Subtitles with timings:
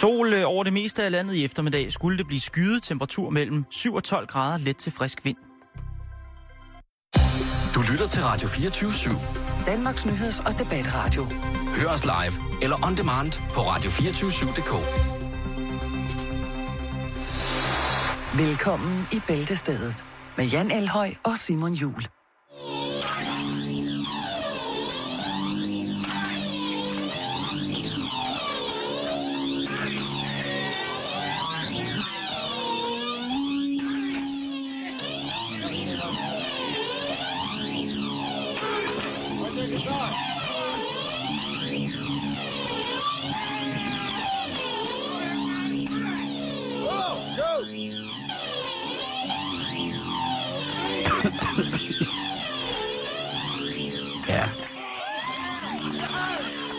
[0.00, 3.64] Sol øh, over det meste af landet i eftermiddag skulle det blive skyet temperatur mellem
[3.70, 5.36] 7 og 12 grader let til frisk vind.
[7.74, 9.66] Du lytter til Radio 24 /7.
[9.66, 11.24] Danmarks Nyheds- og Debatradio.
[11.76, 14.72] Hør os live eller on demand på radio247.dk.
[18.38, 20.04] Velkommen i Bæltestedet
[20.36, 22.15] med Jan Elhøj og Simon Jul.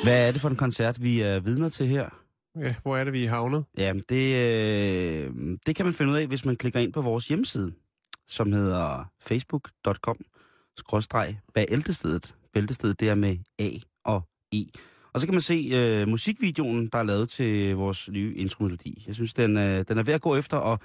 [0.07, 2.09] Hvad er det for en koncert, vi er vidner til her?
[2.59, 3.65] Ja, hvor er det, vi er havnet?
[3.77, 7.27] Jamen, det, øh, det kan man finde ud af, hvis man klikker ind på vores
[7.27, 7.73] hjemmeside,
[8.27, 10.17] som hedder facebook.com
[10.77, 12.35] skråstreg bæltestedet.
[12.53, 13.69] Bæltestedet, det er med A
[14.05, 14.21] og
[14.53, 14.57] E.
[15.13, 19.03] Og så kan man se øh, musikvideoen, der er lavet til vores nye intromelodi.
[19.07, 20.79] Jeg synes, den, øh, den er ved at gå efter, og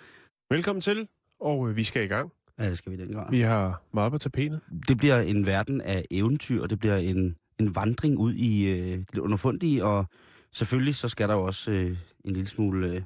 [0.51, 1.09] Velkommen til,
[1.41, 2.33] og øh, vi skal i gang.
[2.59, 3.31] ja, det skal vi i den grad.
[3.31, 4.61] Vi har meget på tapetet.
[4.89, 8.99] Det bliver en verden af eventyr, og det bliver en, en vandring ud i øh,
[8.99, 10.07] det underfundige, og
[10.53, 13.03] selvfølgelig så skal der jo også øh, en lille smule øh,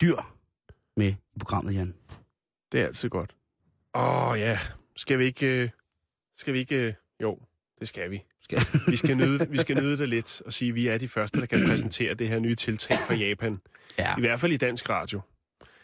[0.00, 0.16] dyr
[0.96, 1.94] med i programmet, Jan.
[2.72, 3.34] Det er altid godt.
[3.94, 4.58] Åh ja,
[4.96, 5.62] skal vi ikke...
[5.62, 5.68] Øh,
[6.36, 6.86] skal vi ikke...
[6.86, 7.38] Øh, jo,
[7.80, 8.22] det skal vi.
[8.42, 8.58] Skal...
[8.88, 11.40] Vi skal, nyde, vi skal nyde det lidt og sige, at vi er de første,
[11.40, 13.58] der kan præsentere det her nye tiltag fra Japan.
[13.98, 14.16] ja.
[14.18, 15.20] I hvert fald i dansk radio.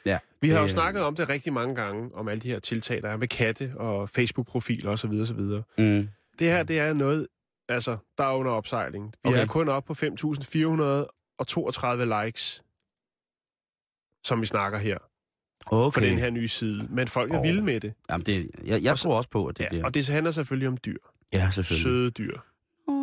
[0.05, 0.19] ja.
[0.41, 3.03] Vi har jo Det, snakket om det rigtig mange gange, om alle de her tiltag,
[3.03, 5.11] der er med katte og Facebook-profiler osv.
[5.11, 5.41] osv.
[5.79, 7.27] Mm, Det her, det er noget,
[7.69, 9.13] altså, der er under opsejling.
[9.25, 9.41] Vi Okay.
[9.43, 12.63] er kun oppe på 5.432 likes,
[14.25, 14.99] som vi snakker her,
[15.67, 15.95] okay.
[15.95, 16.87] for den her nye side.
[16.91, 17.43] Men folk er Åh.
[17.43, 17.95] vilde med det.
[18.11, 19.85] Jamen, det, jeg, jeg Og så- tror også på, at det Ja, bliver...
[19.85, 20.97] og det handler selvfølgelig om dyr.
[21.33, 21.83] Ja, selvfølgelig.
[21.83, 22.39] Søde dyr.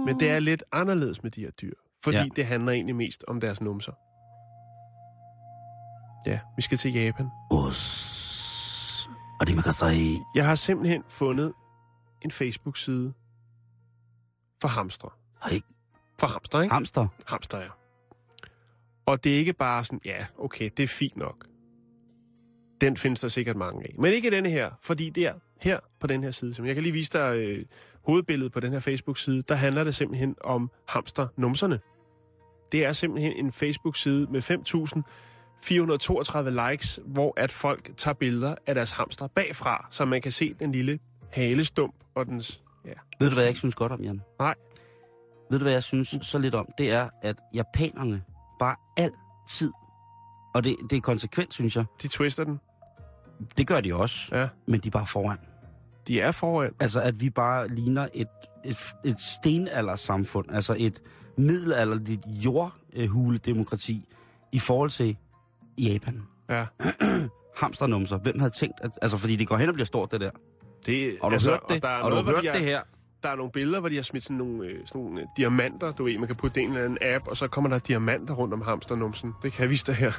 [0.05, 1.73] Men det er lidt anderledes med de her dyr.
[2.03, 2.25] Fordi ja.
[2.35, 3.91] det handler egentlig mest om deres numser.
[6.31, 7.29] Ja, vi skal til Japan.
[7.51, 9.09] Os.
[9.39, 10.19] Og det man kan sige...
[10.35, 11.53] Jeg har simpelthen fundet
[12.21, 13.13] en Facebook-side
[14.63, 15.09] for hamstre.
[15.43, 15.61] Hej,
[16.19, 16.73] For hamster, ikke?
[16.73, 17.07] hamster.
[17.27, 17.67] Hamster, ja.
[19.05, 21.47] Og det er ikke bare sådan, ja, okay, det er fint nok.
[22.81, 23.93] Den findes der sikkert mange af.
[23.99, 26.93] Men ikke denne her, fordi der, her på den her side, som jeg kan lige
[26.93, 27.65] vise dig øh,
[28.05, 31.79] hovedbilledet på den her Facebook-side, der handler det simpelthen om hamster-numserne.
[32.71, 38.91] Det er simpelthen en Facebook-side med 5.432 likes, hvor at folk tager billeder af deres
[38.91, 40.99] hamster bagfra, så man kan se den lille
[41.31, 42.62] halestump og dens...
[42.85, 44.21] Ja, Ved du, hvad jeg ikke synes godt om, Jan?
[44.39, 44.55] Nej.
[45.51, 46.67] Ved du, hvad jeg synes så lidt om?
[46.77, 48.23] Det er, at japanerne
[48.59, 49.71] bare altid,
[50.55, 52.59] og det, det er konsekvent, synes jeg, de twister den.
[53.57, 55.37] det gør de også, Ja, men de er bare foran.
[56.07, 56.71] de er foran.
[56.79, 58.27] Altså, at vi bare ligner et,
[58.65, 61.01] et, et stenaldersamfund, altså et
[61.37, 64.05] middelalderligt jordhuledemokrati
[64.51, 65.17] i forhold til
[65.77, 66.23] Japan.
[66.49, 66.65] Ja.
[67.61, 68.17] Hamsternumser.
[68.17, 70.31] Hvem havde tænkt, at, altså, fordi det går hen og bliver stort, det der.
[70.85, 71.83] Det, Har du altså, hørt det?
[71.83, 72.81] Der er, Har du noget, hvor hørt de har, det her?
[73.23, 75.91] der er nogle billeder, hvor de har smidt sådan nogle, øh, sådan nogle øh, diamanter,
[75.91, 77.79] du ved, man kan putte det i en eller anden app, og så kommer der
[77.79, 79.33] diamanter rundt om hamsternumsen.
[79.43, 80.11] Det kan jeg vise dig her.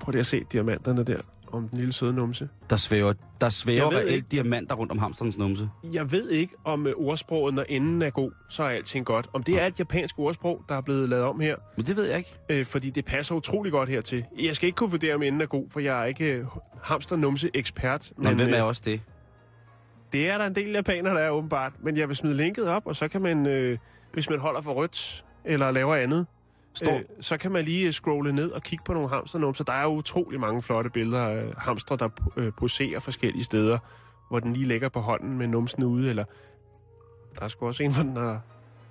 [0.00, 1.20] Prøv lige at se diamanterne der,
[1.52, 2.48] om den lille søde numse.
[2.70, 4.26] Der svæver, der svæver reelt ikke.
[4.30, 5.68] diamanter rundt om hamsterens numse.
[5.92, 9.28] Jeg ved ikke, om øh, ordsproget, når enden er god, så er alting godt.
[9.32, 12.04] Om det er et japansk ordsprog, der er blevet lavet om her, Men det ved
[12.04, 12.36] jeg ikke.
[12.50, 14.24] øh, fordi det passer utrolig godt hertil.
[14.42, 16.44] Jeg skal ikke kunne vurdere, om enden er god, for jeg er ikke øh,
[16.82, 18.12] hamsternumse-ekspert.
[18.16, 19.00] Men, hvem er også det?
[20.12, 21.72] Det er der en del japanere, der er åbenbart.
[21.80, 23.78] Men jeg vil smide linket op, og så kan man, øh,
[24.12, 26.26] hvis man holder for rødt, eller laver andet,
[26.74, 29.64] Står- øh, så kan man lige øh, scrolle ned og kigge på nogle hamsternumser.
[29.64, 33.78] Der er jo utrolig mange flotte billeder af hamstre, der øh, poserer forskellige steder,
[34.28, 36.24] hvor den lige ligger på hånden med numsen ude, eller
[37.38, 38.40] der er sgu også en, hvor den har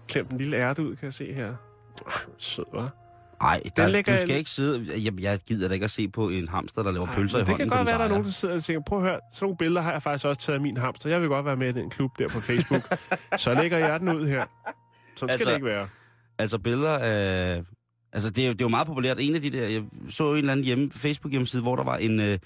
[0.07, 1.55] klemt en lille ærte ud, kan jeg se her.
[2.37, 3.06] Sød, hva'?
[3.41, 5.03] Nej, der, lægger du skal ikke sidde...
[5.03, 7.47] Jeg, jeg gider da ikke at se på en hamster, der laver pølser i det
[7.47, 9.19] hånden kan på godt være, der er nogen, der sidder og tænker, prøv at høre,
[9.33, 11.09] sådan nogle billeder har jeg faktisk også taget af min hamster.
[11.09, 12.95] Jeg vil godt være med i den klub der på Facebook.
[13.37, 14.45] så lægger jeg den ud her.
[15.15, 15.87] Sådan skal Altså- det ikke være.
[16.39, 17.63] Altså billeder af...
[18.13, 19.17] Altså det er, jo, det er jo meget populært.
[19.19, 19.67] En af de der...
[19.67, 22.39] Jeg så en eller anden hjemme, Facebook-hjemmeside, hvor der var en øh,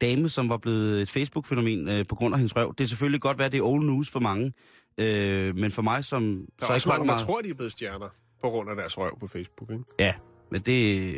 [0.00, 2.74] dame, som var blevet et Facebook-fænomen øh, på grund af hendes røv.
[2.78, 4.52] Det er selvfølgelig godt være, det er old news for mange.
[4.98, 6.22] Øh, men for mig, som...
[6.60, 8.06] Der er så også mange, der meget- tror, de er blevet stjerner
[8.42, 9.84] på grund af deres røv på Facebook, ikke?
[9.98, 10.14] Ja,
[10.50, 11.14] men det,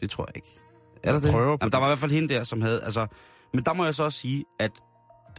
[0.00, 0.48] det tror jeg ikke.
[1.02, 1.30] Er der det?
[1.30, 2.82] prøver Jamen, der var i hvert fald hende der, som havde...
[2.84, 3.06] Altså,
[3.54, 4.70] men der må jeg så også sige, at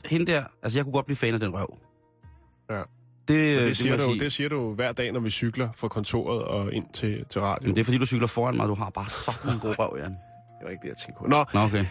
[0.06, 0.44] hende der...
[0.64, 1.78] Altså, jeg kunne godt blive fan af den røv.
[2.70, 2.82] Ja.
[3.28, 4.20] Det, Og det, siger du, sige.
[4.20, 7.68] det siger du hver dag, når vi cykler fra kontoret og ind til, til radio.
[7.68, 9.98] Men det er fordi, du cykler foran mig, du har bare sådan en god røv,
[10.00, 10.12] Jan.
[10.60, 11.28] det var ikke det, jeg tænkte på.
[11.28, 11.86] Nå, Nå, okay.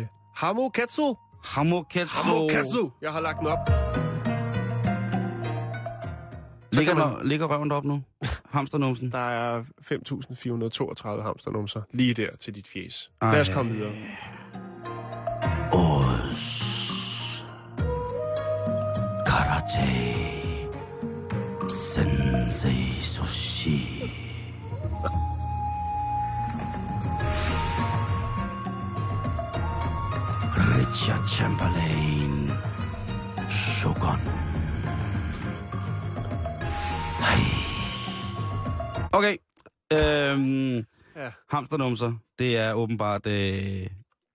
[0.00, 0.06] øh,
[0.36, 1.14] Hamo Katsu.
[1.44, 2.08] Hamoketsu.
[2.08, 2.90] Hamo Katsu.
[3.02, 3.58] Jeg har lagt den op.
[6.72, 8.02] Ligger, man- ligger røven deroppe nu?
[8.50, 9.12] Hamsternumsen?
[9.12, 13.10] Der er 5.432 hamsternumser lige der til dit fjes.
[13.22, 13.32] Ej.
[13.32, 13.92] Lad os komme videre.
[41.56, 43.86] Hamsternumser, det er åbenbart øh,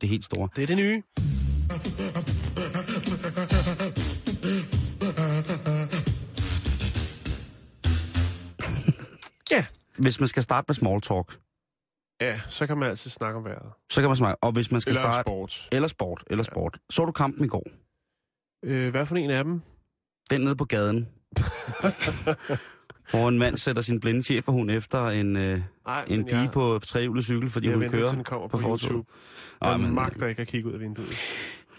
[0.02, 0.50] det helt store.
[0.56, 1.04] Det er det nye.
[9.52, 9.66] ja.
[9.98, 11.38] Hvis man skal starte med small talk,
[12.22, 13.72] Ja, så kan man altid snakke om vejret.
[13.92, 14.44] så kan man snakke.
[14.44, 15.28] Og hvis man skal Eller starte...
[15.28, 15.70] sport.
[15.72, 16.78] Eller sport, eller sport.
[16.90, 17.64] Så du kampen i går?
[18.66, 19.62] Øh, hvad for en af dem?
[20.30, 21.10] Den nede på gaden.
[23.12, 27.24] hvor en mand sætter sin blinde cheferhund efter en, øh, Ej, en pige på trehjulet
[27.24, 28.70] cykel, fordi jeg hun venter, kører kommer på på.
[28.70, 29.10] YouTube.
[29.62, 31.18] Ej, Jeg men- magter ikke at kigge ud af vinduet.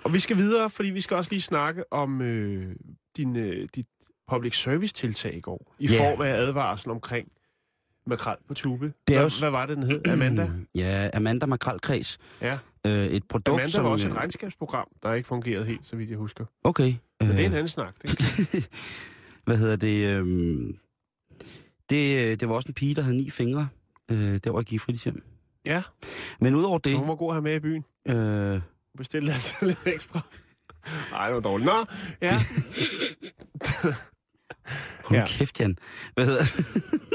[0.05, 2.75] Og vi skal videre, fordi vi skal også lige snakke om øh,
[3.17, 3.87] din, øh, dit
[4.31, 5.75] public service tiltag i går.
[5.79, 5.99] I Ja.
[6.11, 7.29] form af advarsel omkring
[8.06, 8.93] makrel på tube.
[9.08, 10.06] Det er hvad, jo hvad var det, den hed?
[10.08, 10.50] Amanda?
[10.75, 12.19] Ja, Amanda Makrelkreds.
[12.40, 12.58] Ja.
[12.87, 13.84] Øh, et produkt, Amanda som...
[13.84, 16.44] var også et øh, regnskabsprogram, der ikke fungerede helt, så vidt jeg husker.
[16.64, 16.94] Okay.
[17.20, 17.94] Men det er en øh, anden snak.
[18.02, 18.69] Det.
[19.46, 20.06] Hvad hedder det?
[20.06, 20.76] øhm,
[21.92, 23.68] det, øh, det var også en pige, der havde ni fingre.
[24.10, 25.22] Øh, der var jeg gik fritidshjem.
[25.64, 25.82] Ja,
[26.40, 26.98] Men udover så det...
[26.98, 27.84] hun var god at have med i byen.
[28.08, 28.60] Øh,
[28.96, 30.20] Bestille altså lidt ekstra.
[31.10, 31.66] Nej, det var dårligt.
[31.66, 31.84] Nå,
[32.22, 32.38] ja.
[35.04, 35.24] hold Ja.
[35.26, 35.78] kæft, Jan.
[36.14, 36.44] Hvad hedder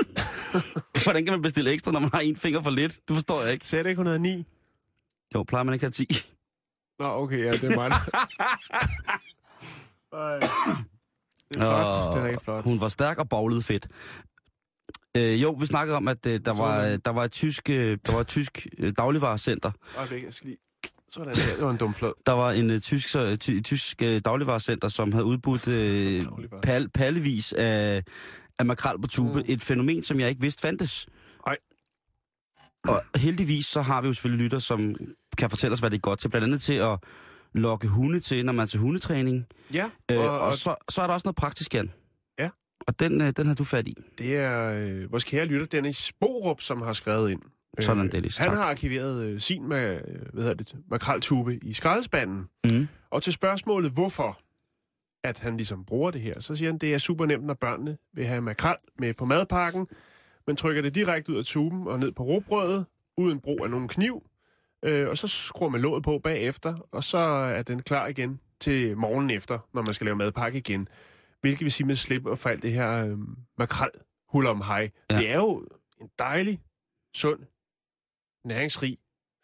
[1.03, 2.99] Hvordan kan man bestille ekstra, når man har en finger for lidt?
[3.09, 3.65] Du forstår jeg ikke.
[3.71, 4.45] Det ikke, hun havde ni?
[5.35, 6.17] Jo, plejer man ikke at have 10.
[6.99, 7.91] Nå, okay, ja, det er mig.
[11.49, 12.15] Det er flot.
[12.15, 12.63] Det er rigtig flot.
[12.63, 13.87] Hun var stærk og boglede fedt.
[15.17, 17.97] Øh, jo, vi snakkede om, at øh, der, var, øh, der var et tysk, øh,
[18.05, 19.71] der var et tysk øh, dagligvarecenter.
[19.97, 20.57] Øjeblik, jeg skal lige...
[21.11, 21.33] Sådan.
[21.35, 22.11] Det var en dum flad.
[22.25, 26.61] Der var en øh, tysk, så, ty, tysk øh, dagligvarecenter, som havde udbudt Dagligvares.
[26.63, 28.03] pal, pallevis af,
[28.59, 29.39] af makrel på tube.
[29.39, 29.45] Mm.
[29.47, 31.07] Et fænomen, som jeg ikke vidste fandtes.
[31.47, 31.57] Ej.
[32.87, 34.95] Og heldigvis så har vi jo selvfølgelig lytter, som
[35.37, 36.29] kan fortælle os, hvad det er godt til.
[36.29, 36.99] Blandt andet til at
[37.53, 39.45] lokke hunde til, når man er til hundetræning.
[39.73, 41.91] Ja, Øh, og, og, og så, så er der også noget praktisk, Jan.
[42.87, 43.95] Og den, øh, den har du fat i.
[44.17, 47.41] det er øh, vores kære lytter, Dennis Borup, som har skrevet ind.
[47.79, 48.37] Sådan, Dennis.
[48.37, 48.57] Han Tak.
[48.57, 52.45] har arkiveret øh, sin med, øh, hvad hedder det, makreltube i skraldespanden.
[52.71, 52.87] Mm.
[53.11, 54.39] Og til spørgsmålet, hvorfor
[55.23, 57.97] at han ligesom bruger det her, så siger han, det er super nemt, når børnene
[58.13, 59.87] vil have makrel med på madpakken,
[60.47, 62.85] men trykker det direkte ud af tuben og ned på råbrødet,
[63.17, 64.23] uden brug af nogen kniv,
[64.83, 68.97] øh, og så skruer man låget på bagefter, og så er den klar igen til
[68.97, 70.87] morgenen efter, når man skal lave madpakke igen.
[71.41, 73.17] Hvilket vil sige med slip og for alt det her øh,
[73.57, 73.89] makrel
[74.29, 74.89] hul om hej.
[75.09, 75.17] Ja.
[75.17, 75.67] Det er jo
[76.01, 76.59] en dejlig,
[77.15, 77.39] sund,
[78.45, 78.97] næringsrig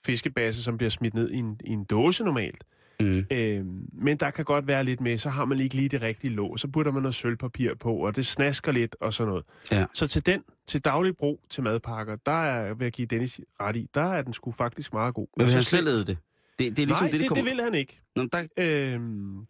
[0.05, 2.63] fiskebasse, som bliver smidt ned i en, i en dåse normalt.
[2.99, 3.25] Mm.
[3.31, 6.33] Øh, men der kan godt være lidt med, så har man ikke lige det rigtige
[6.33, 9.45] låg, så putter man noget sølvpapir på, og det snasker lidt og sådan noget.
[9.71, 9.85] Ja.
[9.93, 13.75] Så til den, til daglig brug til madpakker, der er, vil jeg give Dennis ret
[13.75, 15.27] i, der er den sgu faktisk meget god.
[15.37, 16.07] Men så han selv det?
[16.07, 16.17] Det,
[16.59, 17.43] det er ligesom Nej, det, det, det, kommer...
[17.43, 18.01] det vil han ikke.
[18.15, 19.45] Nå, der, Øhm,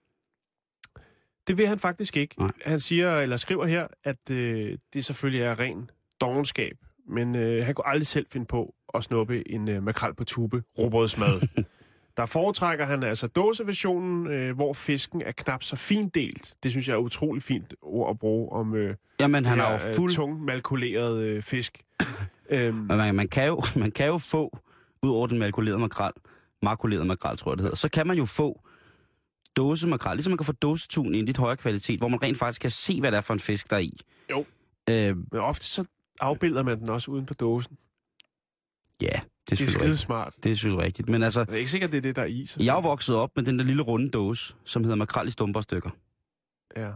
[1.47, 2.35] det vil han faktisk ikke.
[2.39, 2.49] Nej.
[2.65, 5.89] Han siger, eller skriver her, at øh, det selvfølgelig er ren
[6.21, 6.77] dogenskab,
[7.09, 10.63] men øh, han kunne aldrig selv finde på at snuppe en øh, makrel på tube
[10.79, 11.41] råbrødsmad.
[12.17, 16.55] Der foretrækker han altså dåseversionen, øh, hvor fisken er knap så fint delt.
[16.63, 19.73] Det synes jeg er utrolig fint ord at bruge om øh, jamen, han er jo
[19.73, 20.11] øh, fuld...
[20.11, 21.83] tung malkuleret øh, fisk.
[22.49, 24.57] øhm, Men man, man, kan jo, man kan jo få,
[25.03, 26.11] ud over den malkulerede makrel,
[26.61, 28.61] makuleret makrel, tror jeg det hedder, så kan man jo få
[29.57, 32.37] dåse makrel, ligesom man kan få dåsetun i en lidt højere kvalitet, hvor man rent
[32.37, 33.99] faktisk kan se, hvad det er for en fisk, der er i.
[34.31, 34.45] Jo.
[34.89, 35.85] Øh, men ofte så
[36.19, 37.77] afbilder man den også uden på dåsen.
[39.01, 39.21] ja, det er
[39.55, 40.35] Det er skide smart.
[40.43, 41.09] Det er selvfølgelig rigtigt.
[41.09, 42.45] Men altså, Det er ikke sikkert, det er det, der er i.
[42.45, 42.63] Så.
[42.63, 45.59] jeg er vokset op med den der lille runde dåse, som hedder makrel i stumper
[45.59, 45.89] og stykker.
[46.77, 46.91] Ja.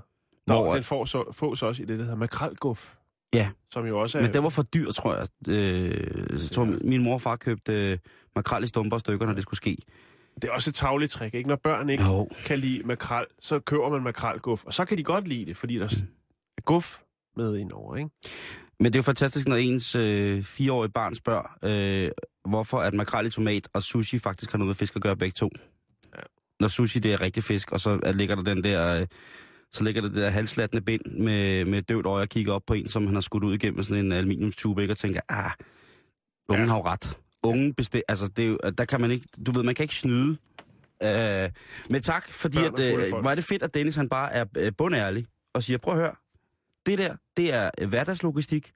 [0.45, 2.95] Hvor, Nå, den får så, fås også i det, der hedder makrelguf.
[3.33, 3.49] Ja.
[3.71, 4.21] Som jo også er...
[4.21, 5.27] Men det var for dyr, tror jeg.
[5.47, 6.71] Øh, så tror, Ja.
[6.71, 7.97] jeg, min mor og far købte øh,
[8.35, 9.77] makrel i stumper og stykker, når det skulle ske.
[10.41, 11.49] Det er også et tavligt trick, ikke?
[11.49, 12.29] Når børn ikke Jo.
[12.45, 14.65] kan lide makrel, så køber man makrelguf.
[14.65, 16.07] Og så kan de godt lide det, fordi der Mm.
[16.57, 16.99] er guf
[17.35, 18.09] med indover, ikke?
[18.79, 22.11] Men det er jo fantastisk, når ens øh, fireårige barn spørger, øh,
[22.49, 25.33] hvorfor at makrel i tomat og sushi faktisk har noget med fisk at gøre begge
[25.33, 25.49] to.
[26.15, 26.21] Ja.
[26.59, 29.07] Når sushi det er rigtig fisk, og så er- ligger der den der øh,
[29.71, 32.89] så ligger det der halslattende bind med, med døvt øje og kigger op på en,
[32.89, 34.93] som han har skudt ud igennem sådan en aluminiumstube, ikke?
[34.93, 35.51] og tænker, ah,
[36.49, 36.71] ungen Ja.
[36.71, 37.17] har jo ret.
[37.43, 39.95] Ungen bestem, altså det er jo, der kan man ikke, du ved, man kan ikke
[39.95, 40.37] snyde.
[41.03, 41.49] Øh,
[41.89, 44.71] men tak, fordi Børn at, øh, er det fedt, at Dennis han bare er øh,
[44.77, 46.15] bundærlig og siger, prøv at høre,
[46.85, 48.71] det der, det er øh, hverdagslogistik.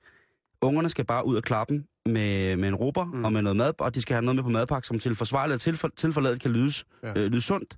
[0.62, 3.26] Ungerne skal bare ud og klappe med, med en råber mm.
[3.26, 5.54] og med noget mad, og de skal have noget med på madpakke, som til forsvarligt
[5.54, 7.10] og tilfor, tilforladet kan lydes, ja.
[7.18, 7.78] øh, lyde sundt.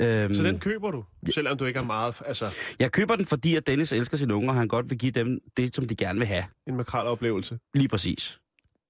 [0.00, 1.04] Øhm, Så den køber du,
[1.34, 2.22] selvom du ikke har meget...
[2.26, 5.12] Altså, Jeg køber den, fordi at Dennis elsker sine unger, og han godt vil give
[5.12, 6.44] dem det, som de gerne vil have.
[6.66, 7.58] en makraloplevelse.
[7.74, 8.40] Lige præcis.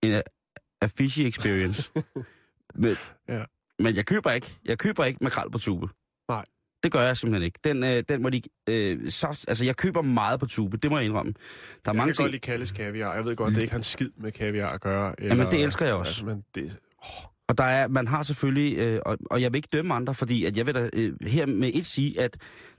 [0.03, 0.23] En
[0.83, 1.91] a, a fishy experience.
[2.75, 2.97] men,
[3.29, 3.43] Ja.
[3.79, 4.47] men jeg køber ikke.
[4.65, 5.89] Jeg køber ikke makrel på tube.
[6.29, 6.45] Nej.
[6.83, 7.59] Det gør jeg simpelthen ikke.
[7.65, 8.43] Den, øh, den må de...
[8.69, 11.33] Øh, så, altså, jeg køber meget på tube, det må jeg indrømme.
[11.33, 11.41] Der
[11.91, 12.25] er Jeg mange kan ting...
[12.25, 13.15] godt lide Kalles kaviar.
[13.15, 15.15] Jeg ved godt, det ikke har en skid med kaviar at gøre.
[15.19, 16.11] Eller, Jamen, det elsker jeg også.
[16.11, 16.77] Altså, men det,
[17.49, 20.45] Og der er, man har selvfølgelig, øh, og, og jeg vil ikke dømme andre, fordi
[20.45, 22.37] at jeg vil da øh, her med et sige, at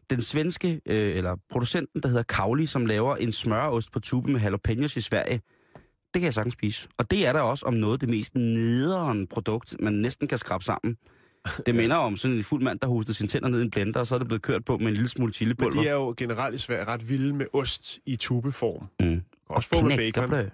[0.10, 4.42] den svenske, øh, eller producenten, der hedder Kauli, som laver en smøreost på tube med
[4.42, 5.42] jalapenos i Sverige,
[6.14, 6.88] det kan jeg sagtens spise.
[6.98, 10.64] Og det er der også om noget det mest nederen produkt, man næsten kan skrabe
[10.64, 10.98] sammen.
[11.66, 14.00] Det minder om sådan en fuld mand, der hostede sine tænder ned i en blender,
[14.00, 15.82] og så er det blevet kørt på med en lille smule men chilipulver.
[15.82, 18.90] de er jo generelt i Sverige ret vilde med ost i tubeform.
[19.00, 19.22] Mm.
[19.50, 20.28] Også få med bacon.
[20.28, 20.50] Knækkebrød.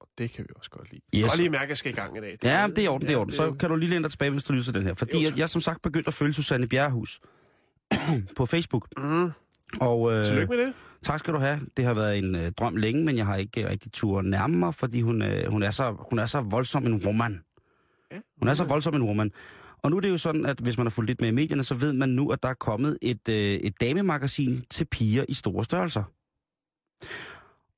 [0.00, 1.02] Og det kan vi også godt lide.
[1.16, 1.32] Yes.
[1.32, 2.38] Og lige mærke, at jeg skal i gang i dag.
[2.44, 3.34] Ja, det er i orden, det er orden.
[3.34, 4.94] Så kan du lige læne dig tilbage, hvis du lyser den her.
[4.94, 7.20] Fordi Jo, jeg, jeg som sagt begyndt at følge Susanne Bjerrehus
[8.36, 8.88] på Facebook.
[8.96, 9.30] Mm.
[9.80, 10.74] Og, øh, Tillykke med det.
[11.02, 11.60] Tak skal du have.
[11.76, 14.74] Det har været en øh, drøm længe, men jeg har ikke rigtig tur nærme mig,
[14.74, 17.40] fordi hun, øh, hun, er så, hun er så voldsom en woman.
[18.12, 18.16] Ja.
[18.38, 19.30] Hun er så voldsom en woman.
[19.82, 21.64] Og nu er det jo sådan, at hvis man har fulgt lidt med i medierne,
[21.64, 25.34] så ved man nu, at der er kommet et, øh, et damemagasin til piger i
[25.34, 26.02] store størrelser.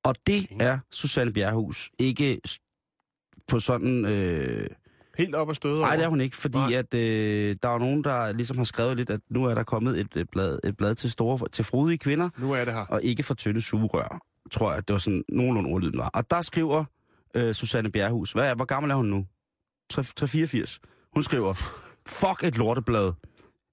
[0.03, 1.91] Og det er Susanne Bjerrehus.
[1.99, 2.41] Ikke
[3.49, 4.05] på sådan...
[4.05, 4.67] Øh,
[5.19, 6.73] Helt op og støde Nej, det er hun ikke, fordi Nej.
[6.73, 10.01] at, øh, der er nogen, der ligesom har skrevet lidt, at nu er der kommet
[10.01, 12.81] et, et, blad, et blad til store til frodige kvinder, Nu er det her.
[12.81, 14.89] og ikke for tynde sugerør, tror jeg.
[14.89, 16.09] Det var sådan nogenlunde ordlyden var.
[16.15, 16.85] Og der skriver
[17.35, 19.27] øh, Susanne Bjerrehus, hvad er, hvor gammel er hun nu?
[19.91, 20.81] 384.
[21.15, 21.55] Hun skriver,
[22.07, 23.13] fuck et lorteblad.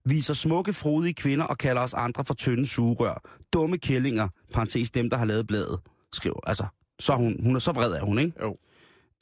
[0.05, 3.29] Viser smukke, frodige kvinder og kalder os andre for tynde sugerør.
[3.53, 5.79] Dumme kællinger, parentes dem, der har lavet bladet,
[6.13, 6.39] skriver.
[6.47, 6.65] Altså,
[6.99, 8.33] så hun, hun er så vred er hun, ikke?
[8.41, 8.55] Jo.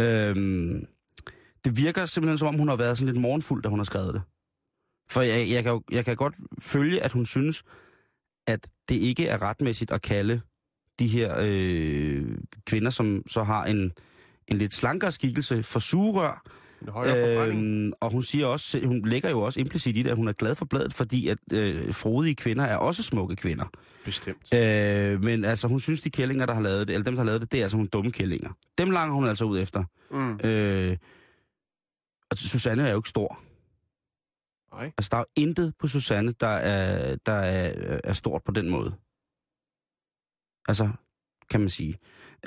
[0.01, 0.85] Øhm,
[1.65, 4.13] det virker simpelthen, som om hun har været sådan lidt morgenfuld, da hun har skrevet
[4.13, 4.21] det.
[5.09, 7.63] For jeg, jeg, kan, jo- jeg kan godt følge, at hun synes,
[8.47, 10.41] at det ikke er retmæssigt at kalde
[10.99, 13.91] de her øh, kvinder, som så har en,
[14.47, 16.43] en lidt slankere skikkelse for sugerør.
[17.47, 20.33] Øhm, og hun siger også, hun lægger jo også implicit i det, at hun er
[20.33, 23.65] glad for bladet, fordi at øh, frodige kvinder er også smukke kvinder.
[24.05, 24.53] Bestemt.
[24.53, 27.25] Øh, men altså, hun synes, de kællinger, der har lavet det, eller dem, der har
[27.25, 28.49] lavet det, det er altså nogle dumme kællinger.
[28.77, 29.83] Dem langer hun altså ud efter.
[30.11, 30.39] Mm.
[30.43, 30.97] Øh,
[32.31, 33.39] og Susanne er jo ikke stor.
[34.75, 34.91] Nej.
[34.98, 38.69] Altså, der er jo intet på Susanne, der er, der er, er stort på den
[38.69, 38.95] måde.
[40.67, 40.89] Altså,
[41.50, 41.98] kan man sige.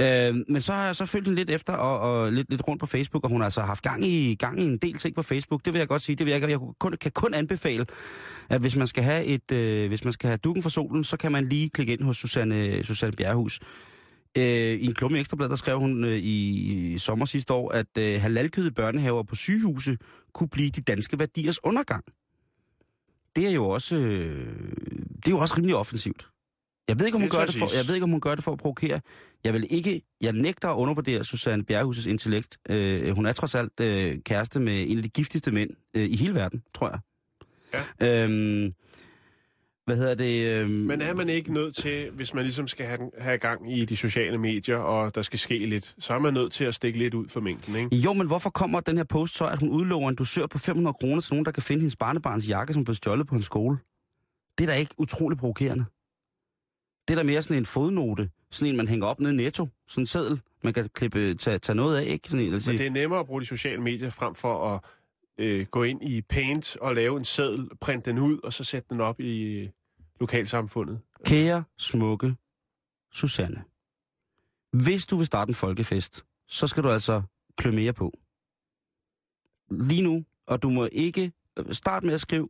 [0.00, 2.80] Øh, men så har jeg så følt hende lidt efter, og, og lidt, lidt rundt
[2.80, 5.22] på Facebook, og hun har altså haft gang i, gang i en del ting på
[5.22, 5.64] Facebook.
[5.64, 6.16] Det vil jeg godt sige.
[6.16, 7.86] Det vil jeg, jeg kun, kan kun anbefale,
[8.48, 11.16] at hvis man skal have et, øh, hvis man skal have dukken for solen, så
[11.16, 13.60] kan man lige klikke ind hos Susanne, Susanne Bjerrehus.
[14.38, 17.98] Øh, I en klumme ekstrablad, der skrev hun øh, i, i sommer sidste år, at
[17.98, 19.98] øh, halalkøde børnehaver på sygehuse
[20.32, 22.04] kunne blive de danske værdiers undergang.
[23.36, 24.56] Det er jo også, øh,
[25.16, 26.28] det er jo også rimelig offensivt.
[26.88, 28.34] Jeg ved, ikke, om hun Det gør det for, jeg ved ikke, om hun gør
[28.34, 29.00] det for at provokere.
[29.44, 32.58] Jeg vil ikke, jeg nægter at undervurdere Susanne Bjerghus' intellekt.
[32.68, 36.16] Øh, hun er trods alt øh, kæreste med en af de giftigste mænd øh, i
[36.16, 37.00] hele verden, tror jeg.
[38.00, 38.24] Ja.
[38.24, 38.72] Øhm,
[39.84, 40.46] hvad hedder det?
[40.48, 43.84] Øhm, Men er man ikke nødt til, hvis man ligesom skal have, have gang i
[43.84, 46.98] de sociale medier, og der skal ske lidt, så er man nødt til at stikke
[46.98, 47.96] lidt ud for mængden, ikke?
[47.96, 50.94] Jo, men hvorfor kommer den her post så, at hun udlover en dusør på 500
[50.94, 53.78] kroner til nogen, der kan finde hendes barnebarns jakke, som blev stjålet på en skole?
[54.58, 55.84] Det er da ikke utrolig provokerende.
[57.08, 58.30] Det er da mere sådan en fodnote.
[58.50, 59.68] Sådan en, man hænger op nede i netto.
[59.88, 62.28] Sådan en seddel, man kan klippe, tage, tage noget af, ikke?
[62.28, 64.80] Sådan en, altså, Men det er nemmere at bruge de sociale medier frem for at
[65.38, 68.88] øh, gå ind i Paint og lave en seddel, printe den ud, og så sætte
[68.90, 69.70] den op i øh,
[70.20, 71.00] lokalsamfundet.
[71.24, 72.36] Kære, smukke
[73.12, 73.64] Susanne.
[74.84, 77.22] Hvis du vil starte en folkefest, så skal du altså
[77.56, 78.12] klø mere på.
[79.70, 82.48] Lige nu, og du må ikke øh, starte med at skrive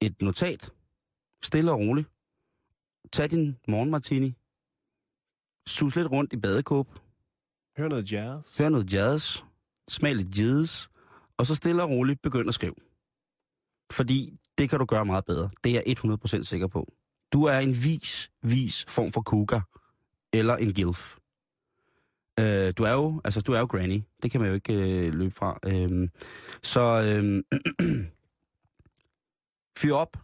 [0.00, 0.70] et notat,
[1.42, 2.08] stille og roligt.
[3.12, 4.34] Tag din morgenmartini,
[5.66, 6.98] sus lidt rundt i badekåb,
[7.76, 8.58] Hør noget jazz.
[8.58, 9.38] hør noget jazz,
[9.88, 10.86] smag lidt jazz,
[11.40, 12.74] og så stille og roligt begynd at skrive.
[13.92, 15.50] Fordi det kan du gøre meget bedre.
[15.64, 15.98] Det er jeg
[16.40, 16.92] 100% sikker på.
[17.32, 19.68] Du er en vis, vis form for cougar.
[20.32, 21.16] Eller en gilf.
[22.40, 24.02] Øh, du er jo, altså du er jo granny.
[24.22, 25.58] Det kan man jo ikke øh, løbe fra.
[25.66, 26.08] Øh,
[26.62, 27.42] så øh,
[29.80, 30.16] fyr op.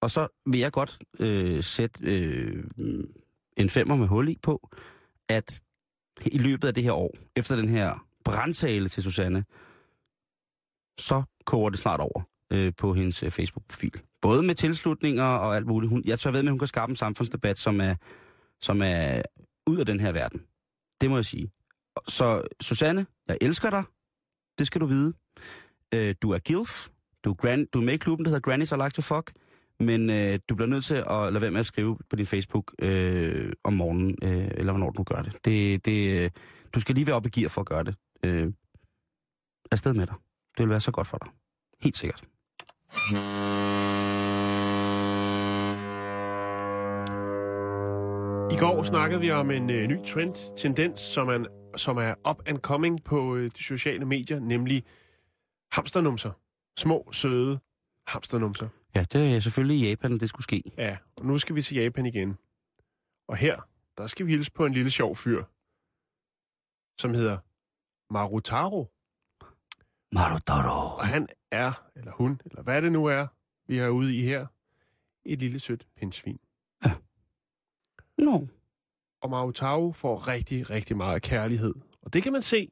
[0.00, 2.64] Og så vil jeg godt øh, sætte øh,
[3.56, 4.68] en femmer med hul i på,
[5.28, 5.62] at
[6.26, 9.44] i løbet af det her år, efter den her brandtale til Susanne,
[10.98, 14.00] så koger det snart over øh, på hendes øh, Facebook-profil.
[14.22, 15.90] Både med tilslutninger og alt muligt.
[15.90, 17.94] Hun, jeg tør ved med, at hun kan skabe en samfundsdebat, som er,
[18.60, 19.22] som er
[19.66, 20.42] ud af den her verden.
[21.00, 21.50] Det må jeg sige.
[22.08, 23.82] Så Susanne, jeg elsker dig.
[24.58, 25.12] Det skal du vide.
[25.94, 26.88] Øh, du er gilf.
[27.24, 29.32] Du er, grand, du er med i klubben, der hedder Granny's I Like to Fuck.
[29.80, 32.74] Men øh, du bliver nødt til at lade være med at skrive på din Facebook
[32.78, 35.44] øh, om morgenen, øh, eller hvornår du gør det.
[35.44, 36.30] det, det øh,
[36.74, 37.94] du skal lige være oppe i gear for at gøre det.
[38.24, 38.52] Øh,
[39.72, 40.14] afsted med dig.
[40.58, 41.32] Det vil være så godt for dig.
[41.80, 42.24] Helt sikkert.
[48.54, 51.44] I går snakkede vi om en øh, ny trend, tendens, som er,
[51.76, 54.84] som er up and coming på øh, de sociale medier, nemlig
[55.72, 56.32] hamsternumser.
[56.78, 57.58] Små, søde
[58.06, 58.68] hamsternumser.
[58.94, 60.62] Ja, det er selvfølgelig i Japan, det skulle ske.
[60.78, 62.38] Ja, og nu skal vi til Japan igen.
[63.28, 63.60] Og her,
[63.98, 65.44] der skal vi hilse på en lille sjov fyr,
[67.00, 67.38] som hedder
[68.12, 68.97] Marutaro.
[70.12, 70.96] Marutaro.
[70.98, 73.26] Og han er, eller hun, eller hvad det nu er,
[73.68, 74.46] vi er ude i her,
[75.24, 76.38] et lille sødt pindsvin.
[78.18, 78.40] No.
[79.22, 81.74] Og Marutaro får rigtig, rigtig meget kærlighed.
[82.02, 82.68] Og det kan man se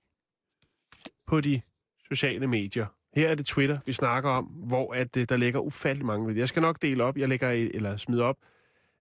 [1.26, 1.60] på de
[2.08, 2.86] sociale medier.
[3.16, 6.36] Her er det Twitter, vi snakker om, hvor at, øh, der ligger ufattelig mange.
[6.38, 8.36] Jeg skal nok dele op, jeg lægger, et- eller smide op,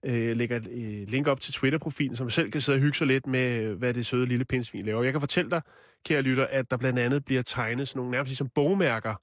[0.05, 3.07] øh, lægger et øh, link op til Twitter-profilen, som selv kan sidde og hygge sig
[3.07, 5.03] lidt med, øh, hvad det søde lille pindsvin laver.
[5.03, 5.61] Jeg kan fortælle dig,
[6.05, 9.15] kære lytter, at der blandt andet bliver tegnet sådan nogle nærmest ligesom bogmærker,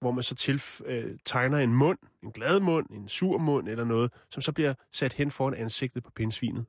[0.00, 3.84] hvor man så til, øh, tegner en mund, en glad mund, en sur mund eller
[3.84, 6.64] noget, som så bliver sat hen foran ansigtet på pindsvinet.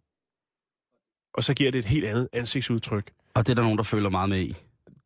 [1.34, 3.12] Og så giver det et helt andet ansigtsudtryk.
[3.34, 4.56] Og det er der nogen, der føler meget med i.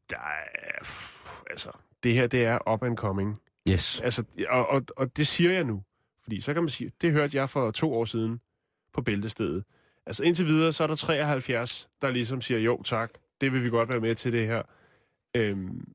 [0.09, 1.71] Der er, pff, altså,
[2.03, 3.41] det her, det er up and coming.
[3.69, 4.01] Yes.
[4.01, 5.83] Altså, og, og, og det siger jeg nu.
[6.23, 8.41] Fordi så kan man sige, det hørte jeg for to år siden
[8.93, 9.63] på bæltestedet.
[10.05, 13.11] Altså indtil videre, så er der 73, der ligesom siger, jo tak,
[13.41, 14.61] det vil vi godt være med til det her.
[15.37, 15.93] Øhm,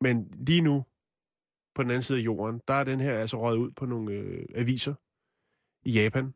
[0.00, 0.84] men lige nu,
[1.74, 4.12] på den anden side af jorden, der er den her altså røget ud på nogle
[4.12, 4.94] øh, aviser
[5.88, 6.34] i Japan.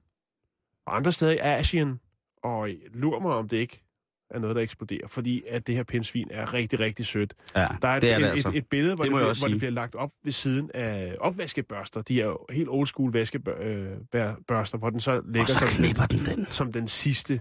[0.87, 2.01] Og andre steder i Asien.
[2.43, 3.83] Og lur mig, om det ikke
[4.31, 5.07] er noget, der eksploderer.
[5.07, 7.35] Fordi at det her pindsvin er rigtig, rigtig sødt.
[7.55, 8.49] Ja, Der er et, det er det et, altså.
[8.49, 11.17] et, et billede, hvor, Det det, bliver, hvor det bliver lagt op ved siden af
[11.21, 12.03] opvaskebørster.
[12.03, 15.69] De er jo helt old school vaskebørster, hvor den så Og ligger så som,
[16.11, 16.47] den den.
[16.47, 17.41] som den sidste.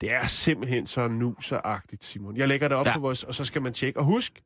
[0.00, 2.36] Det er simpelthen så nuseragtigt, Simon.
[2.36, 2.94] Jeg lægger det op Ja.
[2.94, 3.98] på vores, og så skal man tjekke.
[3.98, 4.42] Og husk,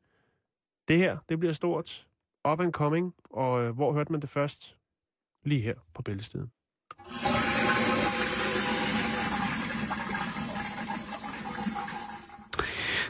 [0.87, 2.07] det her, det bliver stort.
[2.51, 3.13] Up and coming.
[3.29, 4.75] Og øh, hvor hørte man det først?
[5.45, 6.49] Lige her på bæltestedet.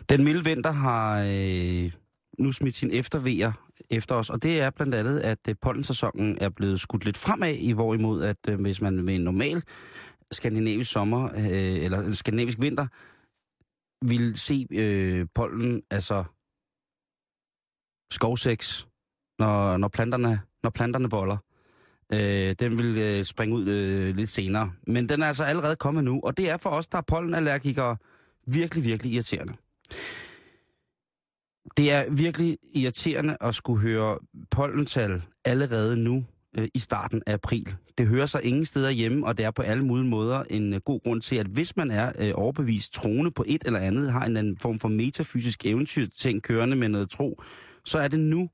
[0.10, 1.92] Den milde vinter har øh,
[2.40, 3.52] nu smidt sin eftervejer
[3.90, 7.54] efter os, og det er blandt andet, at øh, pollensæsonen er blevet skudt lidt fremad,
[7.54, 9.64] i hvorimod at øh, hvis man med en normal
[10.32, 12.88] skandinavisk sommer, øh, eller en skandinavisk vinter,
[14.06, 16.24] vil se øh, pollen, altså
[18.12, 18.88] skovseks,
[19.40, 21.38] når, når, planterne, når planterne boller.
[22.14, 24.72] Øh, den vil øh, springe ud øh, lidt senere.
[24.88, 27.98] Men den er altså allerede kommet nu, og det er for os, der er pollenallergikere,
[28.48, 29.54] virkelig, virkelig irriterende.
[31.78, 34.20] Det er virkelig irriterende at skulle høre
[34.52, 36.26] pollental allerede nu
[36.60, 37.76] øh, i starten af april.
[37.98, 40.80] Det hører sig ingen steder hjemme, og det er på alle mulige måder en øh,
[40.80, 44.26] god grund til, at hvis man er øh, overbevist troende på et eller andet, har
[44.26, 47.42] en anden form for metafysisk eventyrting kørende med noget tro,
[47.86, 48.50] så er det nu,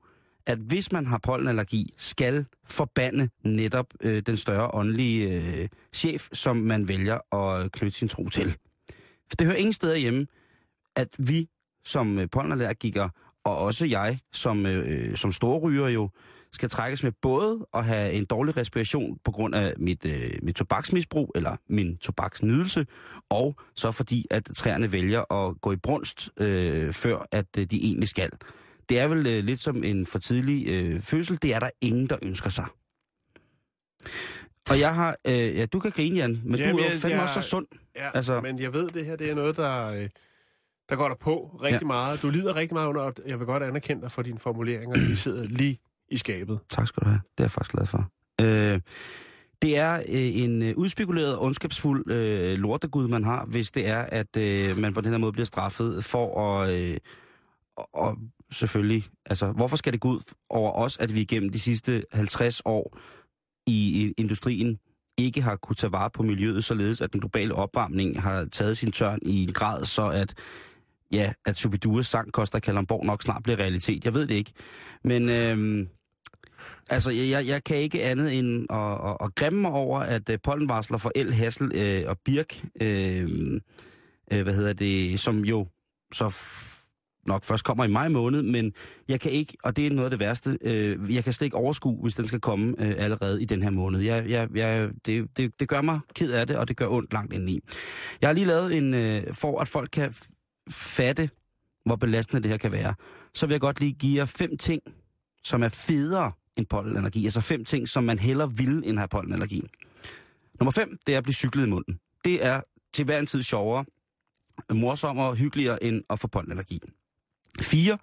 [0.46, 6.56] at hvis man har pollenallergi, skal forbande netop øh, den større åndelige øh, chef, som
[6.56, 8.56] man vælger at øh, knytte sin tro til.
[9.28, 10.26] For det hører ingen steder hjemme,
[10.96, 11.48] at vi
[11.84, 13.10] som øh, pollenallergikere,
[13.44, 16.10] og også jeg som, øh, øh som storryger jo,
[16.56, 20.56] skal trækkes med både at have en dårlig respiration på grund af mit, øh, mit
[20.56, 22.86] tobaksmisbrug, eller min tobaksnydelse,
[23.30, 27.76] og så fordi, at træerne vælger at gå i brunst, øh, før at øh, de
[27.84, 28.30] egentlig skal.
[28.88, 31.38] Det er vel øh, lidt som en for tidlig øh, fødsel.
[31.42, 32.66] Det er der ingen, der ønsker sig.
[34.70, 35.16] Og jeg har...
[35.26, 37.48] Øh, ja, du kan grine, Jan, men Jamen, du er jo fandme jeg- også så
[37.48, 37.66] sund.
[37.96, 40.08] Ja, Altså- men jeg ved, det her det er noget, der, øh,
[40.88, 41.86] der går der på rigtig ja.
[41.86, 42.22] meget.
[42.22, 44.96] Du lider rigtig meget under, og jeg vil godt anerkende dig for dine formuleringer.
[44.96, 46.58] De sidder lige i skabet.
[46.70, 47.20] Tak skal du have.
[47.38, 48.10] Det er jeg faktisk glad for.
[48.40, 48.80] Øh,
[49.62, 54.36] det er øh, en øh, udspekuleret, ondskabsfuld øh, lortegud, man har, hvis det er, at
[54.36, 56.74] øh, man på den her måde bliver straffet for at...
[56.74, 56.96] Øh,
[57.94, 58.16] og,
[58.52, 62.62] selvfølgelig, altså, hvorfor skal det gå ud over os, at vi igennem de sidste 50
[62.64, 62.98] år
[63.66, 64.78] i, industrien
[65.18, 68.92] ikke har kunne tage vare på miljøet, således at den globale opvarmning har taget sin
[68.92, 70.34] tørn i en grad, så at
[71.12, 74.04] ja, at Subidures sang Costa Kalamborg nok snart bliver realitet.
[74.04, 74.52] Jeg ved det ikke.
[75.04, 75.88] Men øhm,
[76.90, 80.36] Altså, jeg, jeg, kan ikke andet end at, at, at grimme mig over, at uh,
[80.42, 83.60] pollenvarsler for el, hassel øh, og birk, øh,
[84.32, 85.66] øh, hvad hedder det, som jo
[86.12, 86.76] så f-
[87.26, 88.72] nok først kommer i maj måned, men
[89.08, 91.56] jeg kan ikke, og det er noget af det værste, øh, jeg kan slet ikke
[91.56, 94.00] overskue, hvis den skal komme øh, allerede i den her måned.
[94.00, 97.12] Jeg, jeg, jeg, det, det, det gør mig ked af det, og det gør ondt
[97.12, 97.60] langt indeni.
[98.20, 100.14] Jeg har lige lavet en, øh, for at folk kan
[100.70, 101.30] fatte,
[101.84, 102.94] hvor belastende det her kan være,
[103.34, 104.82] så vil jeg godt lige give jer fem ting,
[105.44, 107.24] som er federe en pollenallergi.
[107.24, 109.62] Altså fem ting, som man hellere vil end have pollenallergi.
[110.60, 112.00] Nummer fem, det er at blive cyklet i munden.
[112.24, 112.60] Det er
[112.94, 113.84] til hver en tid sjovere,
[114.74, 116.80] morsommere og hyggeligere end at få pollenallergi.
[117.62, 117.98] 4.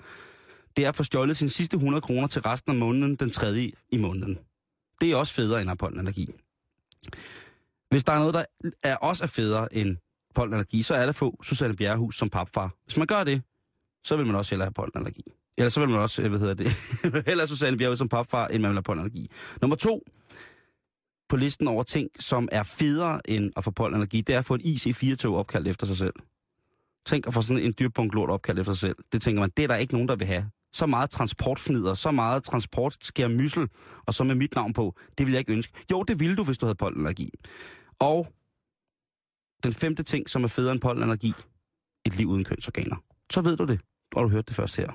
[0.78, 3.72] Det er at få stjålet sine sidste 100 kroner til resten af måneden, den tredje
[3.92, 4.40] i måneden.
[5.02, 6.30] Det er også federe end at have pollenallergi.
[7.90, 8.46] Hvis der er noget, der
[8.84, 9.98] er også er federe end
[10.36, 12.76] pollenallergi, så er det at få Susanne Bjerrehus som papfar.
[12.86, 13.44] Hvis man gør det,
[14.04, 15.24] så vil man også hellere have pollenallergi.
[15.58, 16.72] Ellers så vil man også, øh, hvad hedder det,
[17.30, 19.32] heller Susanne Bjerg som papfar, end man vil have pollenallergi.
[19.62, 20.02] Nummer to,
[21.30, 24.56] på listen over ting, som er federe end at få pollenallergi, det er at få
[24.56, 26.14] et IC4-tog opkaldt efter sig selv.
[27.06, 28.96] Tænk at få sådan en dyrpunkt lort opkaldt efter sig selv.
[29.14, 30.50] Det tænker man, det er der ikke nogen, der vil have.
[30.74, 33.70] Så meget transportfnider, så meget transport sker myssel,
[34.06, 34.96] og så med mit navn på.
[35.18, 35.74] Det vil jeg ikke ønske.
[35.92, 37.30] Jo, det ville du, hvis du havde pollenallergi.
[38.00, 38.28] Og
[39.64, 41.34] den femte ting, som er federe end pollenallergi,
[42.06, 42.96] et liv uden kønsorganer.
[43.32, 43.80] Så ved du det,
[44.16, 44.92] og du hørte det først her.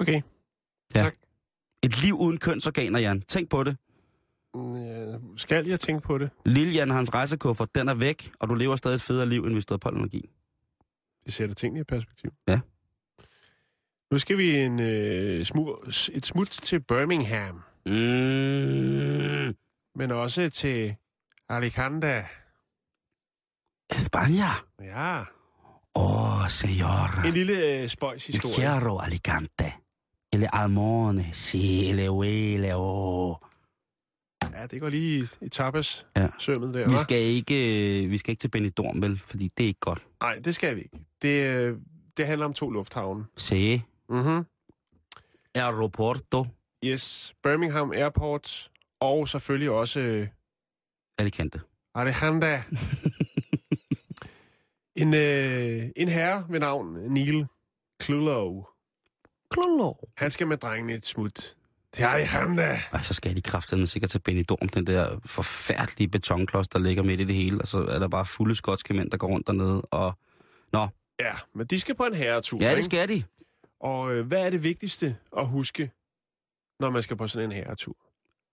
[0.00, 0.22] Okay.
[0.94, 1.02] Ja.
[1.02, 1.14] Tak.
[1.82, 3.20] Et liv uden kønsorganer, Jan.
[3.20, 3.76] Tænk på det.
[4.56, 6.30] Øh, Skal jeg tænke på det?
[6.46, 9.52] Lille Jan, hans rejsekuffer, den er væk, og du lever stadig et federe liv, end
[9.52, 10.30] hvis du havde pollenallergi.
[11.24, 12.30] Det sætter tingene i perspektiv.
[12.48, 12.60] Ja.
[14.12, 15.76] Nu skal vi en, øh, smu,
[16.12, 19.56] et smut til Birmingham, Mm.
[19.94, 20.96] men også til
[21.48, 22.22] Alicante.
[23.92, 24.50] España.
[24.80, 25.22] Ja,
[25.94, 27.26] Oh, señor.
[27.26, 28.54] en lille øh, El spøjshistorie.
[28.54, 29.72] quiero Alicante.
[30.32, 33.36] El almone, si, el huele, oh.
[34.52, 36.28] Ja, det går lige i, tapas Ja.
[36.38, 37.02] sømmet der, Vi hva'?
[37.02, 37.54] skal ikke,
[38.08, 39.18] vi skal ikke til Benidorm, vel?
[39.18, 40.06] Fordi det er ikke godt.
[40.22, 40.98] Nej, det skal vi ikke.
[41.22, 41.78] Det, øh,
[42.16, 43.26] det handler om to lufthavne.
[43.36, 44.44] Se, Mhm.
[45.54, 46.46] aeroporto
[46.84, 50.26] Yes, Birmingham Airport, og selvfølgelig også øh,
[51.18, 51.60] Alicante.
[51.94, 52.56] Alejandra.
[55.02, 57.46] en, øh, en herre ved navn Neil
[58.02, 58.64] Clulow.
[59.50, 59.94] Klolo.
[60.16, 61.56] Han skal med drengene et smut.
[61.96, 62.62] Det er Alejandra.
[62.92, 67.20] Ej, så skal de kraftedeme sikkert til Benidorm, den der forfærdelige betonklods, der ligger midt
[67.20, 67.60] i det hele.
[67.60, 69.82] Og så er der bare fulde skotske mænd, der går rundt dernede.
[69.82, 70.18] Og...
[70.72, 70.88] Nå,
[71.20, 72.58] Ja, men de skal på en herretur.
[72.60, 73.22] ja, det skal de.
[73.80, 75.90] Og øh, hvad er det vigtigste at huske,
[76.80, 77.96] når man skal på sådan en herretur?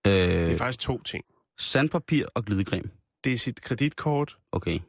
[0.07, 1.25] Øh, Det er faktisk to ting.
[1.57, 2.89] sandpapir og glidecreme.
[3.23, 4.79] Det er sit kreditkort Okay.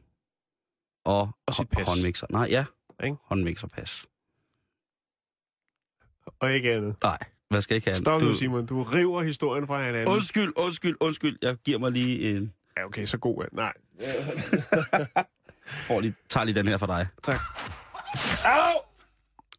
[1.05, 1.87] Og, og sit pas.
[1.87, 2.27] håndmixer.
[2.29, 2.65] Nej, ja.
[3.03, 3.17] Ikke?
[3.25, 4.05] Håndmixer pas.
[6.39, 6.95] Og ikke andet.
[7.03, 7.17] Nej,
[7.49, 7.97] hvad skal ikke have?
[7.97, 8.65] Stop nu, Simon.
[8.65, 10.07] Du river historien fra hinanden.
[10.15, 11.37] Undskyld, undskyld, undskyld.
[11.41, 12.53] Jeg giver mig lige en...
[12.77, 13.73] Ja, okay, så god er Nej.
[15.87, 17.07] Får lige, tager lige den her for dig.
[17.23, 17.39] Tak.
[18.45, 18.81] Au!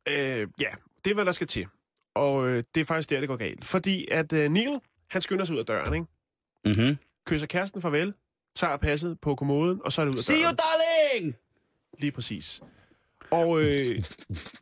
[0.09, 0.69] Øh, ja,
[1.05, 1.67] det er, hvad der skal til.
[2.15, 3.65] Og øh, det er faktisk der, det går galt.
[3.65, 4.81] Fordi at øh, Neil,
[5.11, 6.07] han skynder sig ud af døren, ikke?
[6.83, 6.97] Mhm.
[7.27, 8.15] Kysser kæresten farvel,
[8.57, 10.57] tager passet på kommoden, og så er det ud af See you, døren.
[10.57, 11.37] darling!
[11.99, 12.61] Lige præcis.
[13.31, 14.03] Og øh,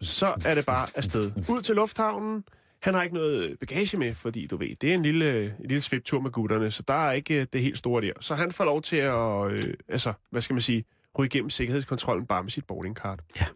[0.01, 1.33] så er det bare afsted.
[1.51, 2.45] Ud til lufthavnen.
[2.83, 5.81] Han har ikke noget bagage med, fordi du ved, det er en lille, en lille
[5.81, 8.13] sviptur med gutterne, så der er ikke øh, det helt store der.
[8.21, 10.85] Så han får lov til at, øh, altså, hvad skal man sige,
[11.19, 13.21] ryge igennem sikkerhedskontrollen bare med sit boardingkart.
[13.41, 13.47] Ja.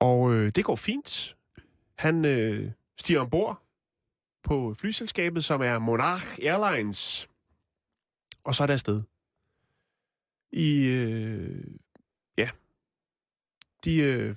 [0.00, 1.36] Og øh, det går fint.
[1.98, 3.62] Han øh, stiger ombord
[4.44, 7.28] på flyselskabet, som er Monarch Airlines.
[8.44, 9.02] Og så er det afsted.
[10.52, 11.64] I, øh,
[13.84, 14.36] de øh,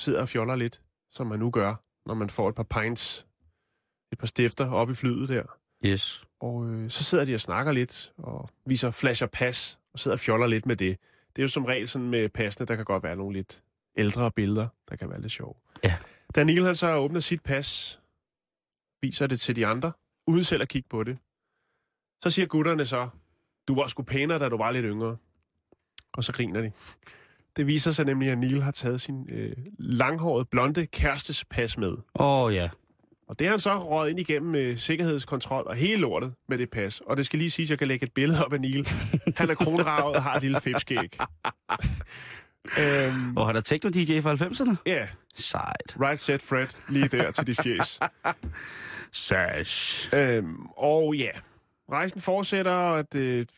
[0.00, 1.74] sidder og fjoller lidt, som man nu gør,
[2.06, 3.26] når man får et par pints,
[4.12, 5.42] et par stifter op i flyet der.
[5.86, 6.24] Yes.
[6.40, 10.20] Og øh, så sidder de og snakker lidt, og viser flasher pas, og sidder og
[10.20, 10.98] fjoller lidt med det.
[11.36, 13.62] Det er jo som regel sådan med passene, der kan godt være nogle lidt
[13.96, 15.54] ældre billeder, der kan være lidt sjove.
[15.84, 15.98] Ja.
[16.34, 18.00] Da Neil han så åbner sit pas,
[19.02, 19.92] viser det til de andre,
[20.26, 21.18] uden selv at kigge på det.
[22.22, 23.08] Så siger gutterne så,
[23.68, 25.16] du var sgu pænere, da du var lidt yngre.
[26.12, 26.72] Og så griner de.
[27.60, 31.90] Det viser sig nemlig, at Neil har taget sin øh, langhårede, blonde kærestes pas med.
[31.90, 32.68] Åh oh, ja.
[33.28, 36.70] Og det har han så røget ind igennem med sikkerhedskontrol og hele lortet med det
[36.70, 37.00] pas.
[37.06, 38.88] Og det skal lige sige, at jeg kan lægge et billede op af Neil.
[39.36, 41.18] Han er kronravet og har et lille fipskæg.
[42.80, 44.76] øhm, Og han er techno-DJ fra 90'erne?
[44.86, 45.96] ja, Sejt.
[46.00, 48.00] right set Fred, lige der til de fjes.
[49.28, 50.08] Sash.
[50.14, 51.30] Øhm, og ja,
[51.92, 53.50] rejsen fortsætter, og det,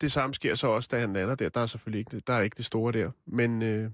[0.00, 1.48] det samme sker så også, da han lander der.
[1.48, 3.10] Der er selvfølgelig ikke, der er ikke det store der.
[3.26, 3.90] Men øh,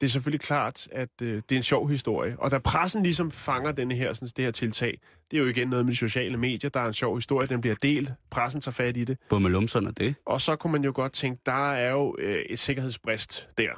[0.00, 2.36] det er selvfølgelig klart, at øh, det er en sjov historie.
[2.38, 5.68] Og da pressen ligesom fanger denne her, sådan, det her tiltag, det er jo igen
[5.68, 8.72] noget med de sociale medier, der er en sjov historie, den bliver delt, pressen tager
[8.72, 9.18] fat i det.
[9.28, 10.14] Både med lumserne og det.
[10.26, 13.70] Og så kunne man jo godt tænke, der er jo øh, et sikkerhedsbrist der,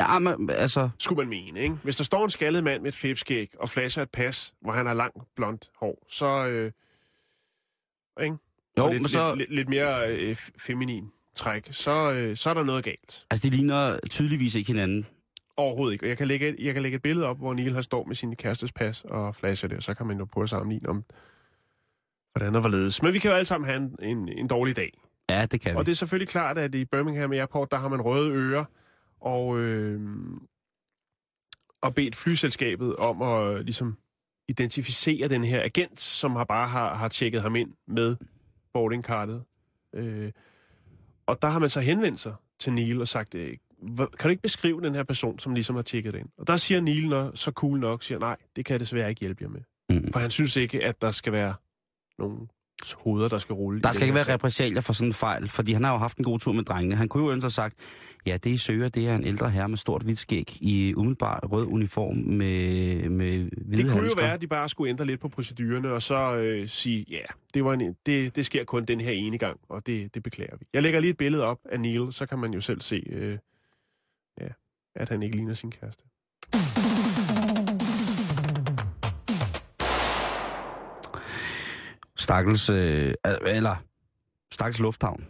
[0.00, 0.90] Ja, men altså...
[0.98, 1.60] skulle man mene.
[1.60, 1.74] Ikke?
[1.74, 4.86] Hvis der står en skaldet mand med et fæbskæg og flasher et pas, hvor han
[4.86, 6.46] har langt blondt hår, så...
[6.46, 6.72] Øh,
[8.22, 8.36] ikke?
[8.80, 9.34] Jo, Og lidt, men så...
[9.34, 13.26] lidt, lidt, mere øh, feminin træk, så, øh, så er der noget galt.
[13.30, 15.06] Altså, de ligner tydeligvis ikke hinanden.
[15.56, 16.08] Overhovedet ikke.
[16.08, 18.14] Jeg kan lægge, et- jeg kan lægge et billede op, hvor Neil har står med
[18.16, 21.04] sin kærestes pas og flasher det, og så kan man jo prøve at sammenligne om,
[22.32, 23.02] hvordan og hvorledes.
[23.02, 25.00] Men vi kan jo alle sammen have en, en, en dårlig dag.
[25.30, 25.76] Ja, det kan vi.
[25.76, 28.64] Og det er selvfølgelig klart, at i Birmingham Airport, der har man røde ører,
[29.20, 30.00] og, øh,
[31.82, 33.96] og bedt flyselskabet om at ligesom
[34.48, 38.16] identificere den her agent, som har bare har, har tjekket ham ind med
[38.74, 39.42] boardingkartet.
[39.94, 40.32] Øh,
[41.26, 44.30] og der har man så henvendt sig til Neil og sagt, øh, "Hvor- kan du
[44.30, 46.28] ikke beskrive den her person, som ligesom har tjekket ind?
[46.38, 49.20] Og der siger Neil når, så cool nok, siger, nej, det kan jeg desværre ikke
[49.20, 49.60] hjælpe jer med.
[49.90, 50.12] Mm.
[50.12, 51.54] For han synes ikke, at der skal være
[52.18, 52.48] nogen
[52.98, 53.80] hoveder, der skal rulle.
[53.80, 54.34] Der skal ikke være sag.
[54.34, 56.96] repressalier for sådan en fejl, fordi han har jo haft en god tur med drengene.
[56.96, 57.74] Han kunne jo ønske sagt,
[58.26, 61.40] ja, det I søger, det er en ældre herre med stort hvidt skæg i umiddelbart
[61.52, 64.22] rød uniform med, med hvide Det kunne jo handsker.
[64.22, 67.22] være, at de bare skulle ændre lidt på procedurerne, og så øh, sige, ja,
[67.54, 70.56] det, var en, det, det sker kun den her ene gang, og det, det beklager
[70.60, 70.66] vi.
[70.74, 73.38] Jeg lægger lige et billede op af Neil, så kan man jo selv se, øh,
[74.40, 74.46] ja,
[74.96, 76.04] at han ikke ligner sin kæreste.
[82.20, 83.14] Stakkels, øh,
[83.46, 83.76] eller
[84.52, 85.24] stakkels lufthavn.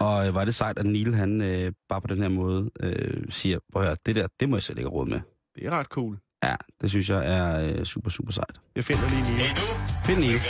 [0.00, 3.24] Og øh, var det sejt, at Neil, han øh, bare på den her måde øh,
[3.28, 5.20] siger, prøv at høre, det der, det må jeg selv ikke råd med.
[5.54, 6.18] Det er ret cool.
[6.44, 8.60] Ja, det synes jeg er øh, super, super sejt.
[8.76, 9.56] Jeg finder lige Neil.
[10.04, 10.40] Find Neil.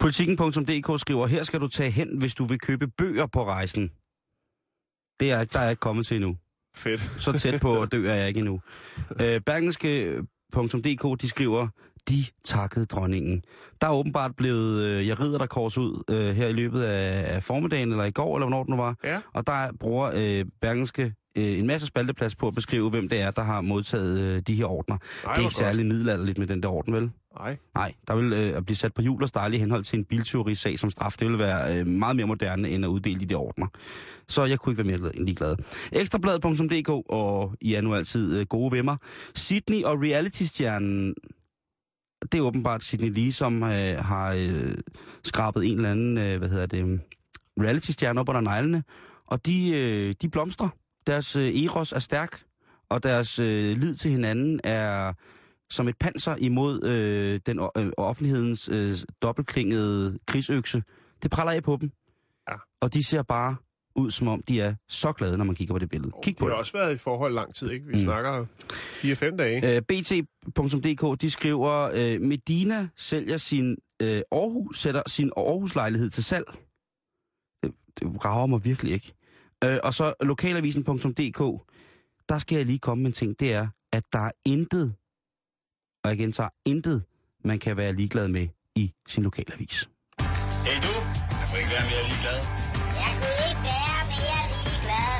[0.00, 3.90] Politikken.dk skriver, her skal du tage hen, hvis du vil købe bøger på rejsen.
[5.20, 6.36] Det er, der er jeg ikke kommet til endnu.
[6.76, 7.10] Fedt.
[7.16, 8.60] Så tæt på at dø er jeg ikke endnu.
[9.20, 11.68] Øh, Bergenske.dk, de skriver,
[12.08, 13.42] de takkede dronningen.
[13.80, 17.34] Der er åbenbart blevet, øh, jeg rider der kors ud øh, her i løbet af,
[17.34, 18.96] af formiddagen, eller i går, eller hvornår det nu var.
[19.04, 19.20] Ja.
[19.32, 23.30] Og der bruger øh, Bergenske øh, en masse spalteplads på at beskrive, hvem det er,
[23.30, 24.96] der har modtaget øh, de her ordner.
[24.96, 27.10] Ej, det er ikke særlig middelalderligt med den der orden, vel?
[27.38, 27.56] Nej.
[27.74, 30.04] Nej, der vil øh, at blive sat på jul og stejle i henhold til en
[30.04, 31.14] bilteori-sag som straf.
[31.18, 33.66] Det vil være øh, meget mere moderne end at uddele de der ordner.
[34.28, 35.56] Så jeg kunne ikke være mere ligeglad.
[35.92, 38.96] Ekstrabladet.dk, og I er nu altid øh, gode mig.
[39.34, 41.14] Sydney og reality-stjernen,
[42.32, 44.74] det er åbenbart Sydney Lee, som øh, har øh,
[45.24, 47.00] skrabet en eller anden, øh, hvad hedder det,
[47.60, 48.82] reality-stjerne op under neglene.
[49.26, 50.68] Og de, øh, de blomstrer.
[51.06, 52.42] Deres øh, eros er stærk,
[52.88, 55.12] og deres øh, lid til hinanden er
[55.70, 60.82] som et panser imod øh, den øh, offentlighedens øh, dobbeltklingede krigsøkse.
[61.22, 61.90] Det praller af på dem.
[62.50, 62.54] Ja.
[62.80, 63.56] Og de ser bare
[63.96, 66.12] ud, som om de er så glade, når man kigger på det billede.
[66.22, 66.58] Kig Det på har det.
[66.58, 67.86] også været i forhold lang tid, ikke?
[67.86, 68.00] Vi Mm.
[68.00, 69.76] snakker 4-5 dage.
[69.76, 76.44] Øh, BT.dk, de skriver, øh, Medina sælger sin øh, Aarhus, sætter sin Aarhus-lejlighed til salg.
[77.62, 79.12] Det, det rager mig virkelig ikke.
[79.64, 81.40] Øh, og så lokalavisen.dk,
[82.28, 84.94] der skal jeg lige komme med en ting, det er, at der er intet,
[86.04, 87.04] og jeg gentager, intet,
[87.44, 89.88] man kan være ligeglad med i sin lokalavis.
[90.66, 90.94] Hey du,
[91.40, 92.38] jeg får ikke være mere ligeglad.
[93.02, 95.12] Jeg kunne ikke være mere ligeglad.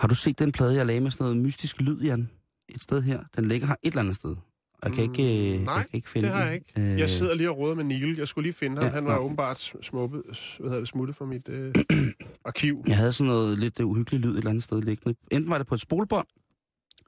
[0.00, 2.30] Har du set den plade, jeg lagde med sådan noget mystisk lyd, Jan?
[2.68, 3.20] Et sted her.
[3.36, 4.36] Den ligger her et eller andet sted.
[4.82, 6.72] Og Jeg kan ikke, øh, Mm, nej, jeg kan ikke finde det har jeg ikke.
[6.76, 8.16] Øh, Jeg sidder lige og råder med Neil.
[8.16, 8.84] Jeg skulle lige finde ham.
[8.84, 9.24] Ja, Han var nå.
[9.24, 11.74] åbenbart smuppe, hvad hedder det, smuttet fra mit øh,
[12.44, 12.82] arkiv.
[12.86, 15.18] Jeg havde sådan noget lidt øh, uhyggeligt lyd et eller andet sted liggende.
[15.30, 16.26] Enten var det på et spolebånd,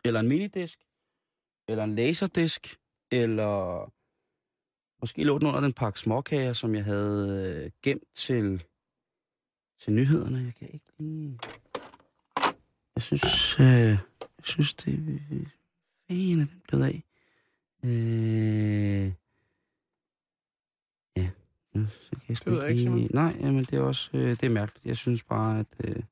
[0.04, 0.78] eller en minidisk,
[1.68, 2.76] eller en laserdisk,
[3.12, 3.84] eller
[5.00, 8.64] måske lå den under den pakke småkager, som jeg havde øh, gemt til,
[9.82, 10.38] til nyhederne.
[10.38, 11.38] Jeg kan ikke lige...
[12.96, 13.98] Jeg synes, øh, jeg
[14.42, 15.20] synes det...
[16.08, 17.02] Fanden er den blevet af?
[17.84, 19.12] Øh,
[21.16, 21.30] ja,
[21.88, 23.08] så kan jeg Det ved jeg ikke, Simon.
[23.14, 24.86] Nej, jamen det er også øh, det er mærkeligt.
[24.86, 25.66] Jeg synes bare, at...
[25.84, 26.02] Øh,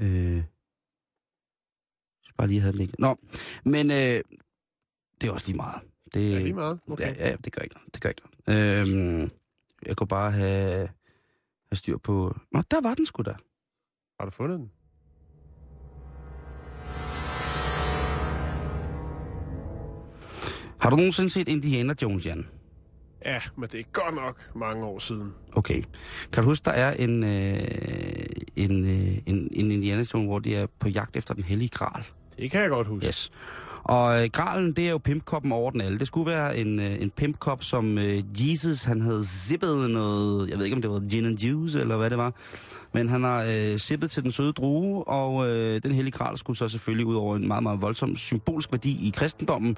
[0.00, 0.44] øh,
[2.36, 3.00] bare lige, havde liggende.
[3.00, 3.16] Nå,
[3.64, 4.22] men øh,
[5.20, 5.82] det er også lige meget.
[6.14, 6.80] Det, Ja, lige meget.
[6.88, 7.16] Okay.
[7.16, 7.94] Ja, ja, det gør ikke noget.
[7.94, 8.88] Det gør ikke noget.
[8.88, 9.30] Øhm,
[9.86, 10.88] jeg kunne bare have,
[11.68, 12.36] have styr på...
[12.52, 13.34] Nå, der var den sgu da.
[14.20, 14.70] Har du fundet den?
[20.84, 22.46] Har du nogensinde set Indiana Jones, Jan?
[23.24, 25.32] Ja, men det er godt nok mange år siden.
[25.52, 25.82] Okay.
[26.32, 27.58] Kan du huske, der er en, øh,
[28.56, 32.04] en, øh, en, en Indiana Jones, hvor de er på jagt efter den hellige gral?
[32.38, 33.06] Det kan jeg godt huske.
[33.06, 33.32] Yes.
[33.84, 35.98] Og øh, gralen, det er jo pimpkoppen over den alle.
[35.98, 40.58] Det skulle være en, øh, en pimpkop, som øh, Jesus, han havde zippet noget, jeg
[40.58, 42.32] ved ikke om det var gin and juice, eller hvad det var.
[42.92, 46.56] Men han har øh, sippet til den søde drue, og øh, den hellige gral skulle
[46.56, 49.76] så selvfølgelig ud over en meget, meget voldsom symbolsk værdi i kristendommen,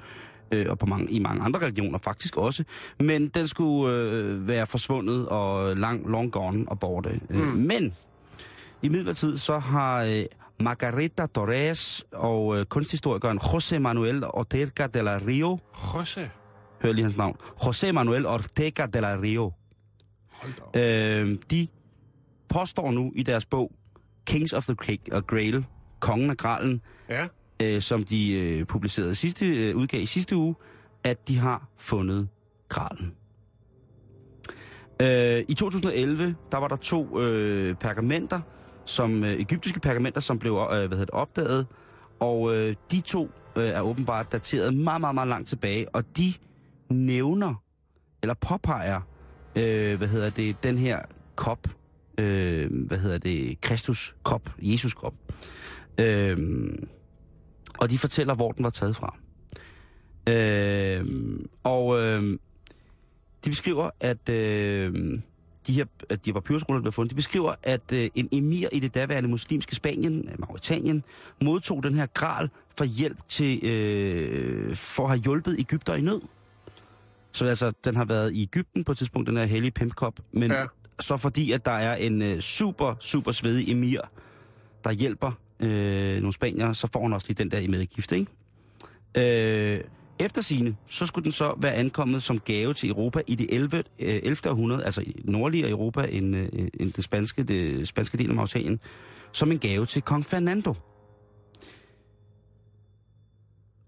[0.51, 2.63] øh, og på mange, i mange andre religioner faktisk også.
[2.99, 7.19] Men den skulle øh, være forsvundet og lang, long gone og borte.
[7.29, 7.37] Mm.
[7.37, 7.93] Men
[8.81, 10.23] i midlertid så har øh,
[10.59, 16.21] Margarita Torres og øh, kunsthistorikeren José Manuel Ortega de la Rio, José.
[16.81, 19.51] hør lige hans navn, José Manuel Ortega de la Rio,
[20.75, 21.67] øh, de
[22.49, 23.71] påstår nu i deres bog
[24.25, 24.75] Kings of the
[25.27, 25.65] Grail,
[25.99, 27.27] Kongen af Gralen, Ja
[27.61, 30.55] øh, som de øh, publicerede sidste, øh, udgav i sidste uge,
[31.03, 32.27] at de har fundet
[32.69, 33.13] kralen.
[35.01, 38.41] Øh, I 2011, der var der to øh, pergamenter,
[38.85, 41.67] som øh, egyptiske pergamenter, som blev øh, hvad hedder det, opdaget,
[42.19, 46.33] og øh, de to øh, er åbenbart dateret meget, meget, meget langt tilbage, og de
[46.89, 47.63] nævner,
[48.21, 49.01] eller påpeger,
[49.55, 50.99] øh, hvad hedder det, den her
[51.35, 51.67] kop,
[52.17, 55.13] øh, hvad hedder det, Kristus kop, Jesus kop.
[55.99, 56.37] Øh,
[57.77, 59.15] og de fortæller, hvor den var taget fra.
[60.29, 61.05] Øh,
[61.63, 62.39] og øh,
[63.45, 65.19] de beskriver, at øh,
[65.67, 68.79] de her at de papyrusruller, der blev fundet, de beskriver, at øh, en emir i
[68.79, 71.03] det daværende muslimske Spanien, øh, Mauritanien,
[71.41, 76.21] modtog den her gral for hjælp til, øh, for at have hjulpet Ægypter i nød.
[77.31, 80.51] Så altså, den har været i Ægypten på et tidspunkt, den her hellige pimpkop, men
[80.51, 80.59] Ja.
[80.59, 80.65] ja.
[80.99, 84.01] så fordi, at der er en øh, super, super svedig emir,
[84.83, 88.27] der hjælper øh, nogle spanier, så får hun også lige den der i medgift, ikke?
[89.17, 89.81] Øh,
[90.19, 93.77] efter sine, så skulle den så være ankommet som gave til Europa i det 11.
[93.77, 94.49] Øh, 11.
[94.49, 98.79] århundrede, altså i nordligere Europa end, øh, end det, spanske, det spanske del af Mauritanien,
[99.31, 100.73] som en gave til kong Fernando.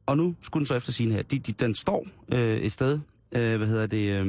[0.06, 1.22] Og nu skulle den så efter sine her.
[1.22, 3.00] De, de, den står øh, et sted,
[3.32, 4.26] øh, hvad hedder det, øh,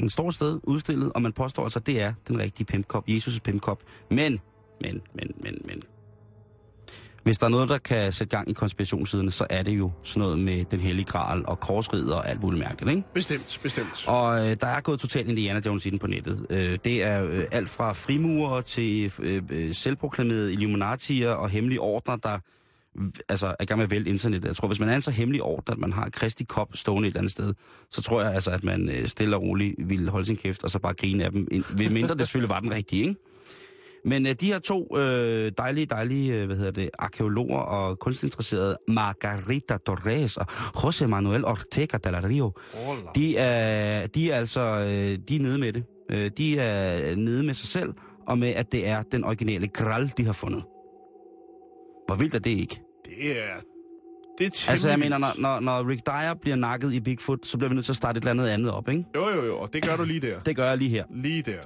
[0.00, 3.08] den står et sted udstillet, og man påstår altså, at det er den rigtige pimpkop,
[3.08, 3.82] Jesus' pimpkop.
[4.10, 4.40] Men,
[4.80, 5.82] men, men, men, men.
[7.22, 10.20] Hvis der er noget, der kan sætte gang i konspirationsiderne, så er det jo sådan
[10.20, 13.08] noget med den hellige gral og korsridder og alt muligt mærkeligt, ikke?
[13.14, 14.08] Bestemt, bestemt.
[14.08, 16.46] Og øh, der er gået totalt Indiana Jones i den på nettet.
[16.50, 22.16] Øh, det er øh, alt fra frimurer til øh, øh, selvproklamerede Illuminatier og hemmelige ordner,
[22.16, 22.38] der
[23.28, 24.48] altså, er i gang med at vælge internettet.
[24.48, 27.08] Jeg tror, hvis man er en så hemmelig ordner, at man har Kristi Kop stående
[27.08, 27.54] et eller andet sted,
[27.90, 30.70] så tror jeg altså, at man øh, stille og roligt ville holde sin kæft og
[30.70, 31.48] så bare grine af dem.
[31.70, 33.20] Ved mindre det selvfølgelig var den rigtige, ikke?
[34.04, 38.76] Men øh, de her to øh, dejlige, dejlige, øh, hvad hedder det, arkeologer og kunstinteresserede,
[38.88, 42.52] Margarita Torres og José Manuel Ortega de la Rio,
[43.14, 45.84] de er, de er altså øh, de er nede med det.
[46.10, 47.92] Øh, De er nede med sig selv,
[48.28, 50.62] og med, at det er den originale Gral, de har fundet.
[52.06, 52.82] Hvor vildt er det ikke?
[53.06, 53.69] Det er...
[54.40, 57.46] Det er temmelig Altså, jeg mener, når, når, når Rick Dyer bliver nakket i Bigfoot,
[57.46, 59.04] så bliver vi nødt til at starte et eller andet andet op, ikke?
[59.14, 60.38] Jo, jo, jo, og det gør du lige der.
[60.38, 61.04] Det gør jeg lige her.
[61.14, 61.58] Lige der.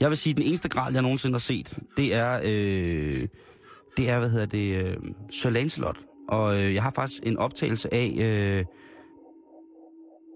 [0.00, 3.28] Jeg vil sige, at den eneste gral, jeg nogensinde har set, det er, øh,
[3.96, 4.96] det er hvad hedder det, øh,
[5.30, 5.98] Sir Lancelot.
[6.28, 8.64] Og øh, jeg har faktisk en optagelse af, øh,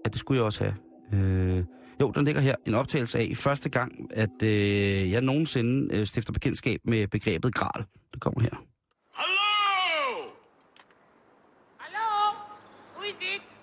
[0.05, 0.75] ja, det skulle jeg også have.
[1.13, 1.63] Øh,
[2.01, 2.55] jo, den ligger her.
[2.65, 7.85] En optagelse af første gang, at øh, jeg nogensinde øh, stifter bekendtskab med begrebet gral.
[8.13, 8.68] Det kommer her.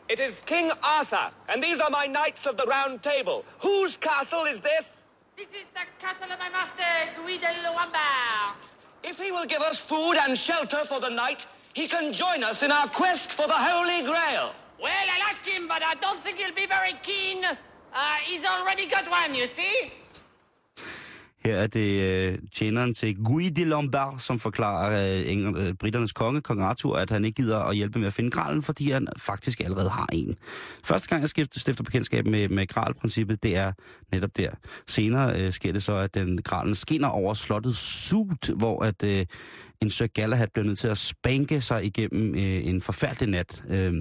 [0.09, 0.21] It?
[0.21, 3.45] Is King Arthur, and these are my knights of the Round Table.
[3.61, 5.03] Whose castle is this?
[5.37, 6.83] This is the castle of my master,
[7.17, 8.57] de Lombard.
[9.03, 12.63] If he will give us food and shelter for the night, he can join us
[12.63, 14.53] in our quest for the Holy Grail.
[14.83, 17.45] Well, I'll ask him, but I don't think he'll be very keen.
[17.45, 19.93] Uh, he's already got one, you see?
[21.47, 26.13] Her er det øh, tjeneren til Guy de Lombard, som forklarer øh, England, øh, britternes
[26.13, 29.09] konge, kong Arthur, at han ikke gider at hjælpe med at finde gralen, fordi han
[29.19, 30.37] faktisk allerede har en.
[30.85, 33.73] Første gang, jeg skifter, stifter bekendtskab med, med gralprincippet, det er
[34.13, 34.51] netop der.
[34.87, 39.27] Senere øh, sker det så, at den gralen skinner over slottet Sud, hvor at øh,
[39.83, 43.63] en Sir Galahad bliver nødt til at spænke sig igennem øh, en forfærdelig nat.
[43.69, 43.95] Øh,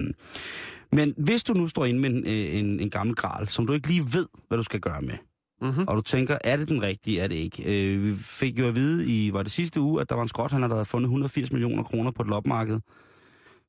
[0.92, 3.72] men hvis du nu står inde med en, øh, en, en gammel gral, som du
[3.72, 5.14] ikke lige ved, hvad du skal gøre med,
[5.62, 5.84] Mm-hmm.
[5.88, 7.92] og du tænker, er det den rigtige, er det ikke?
[7.94, 10.28] Øh, vi fik jo at vide i, var det sidste uge, at der var en
[10.28, 12.80] skrothandler, der havde fundet 180 millioner kroner på et lopmarked.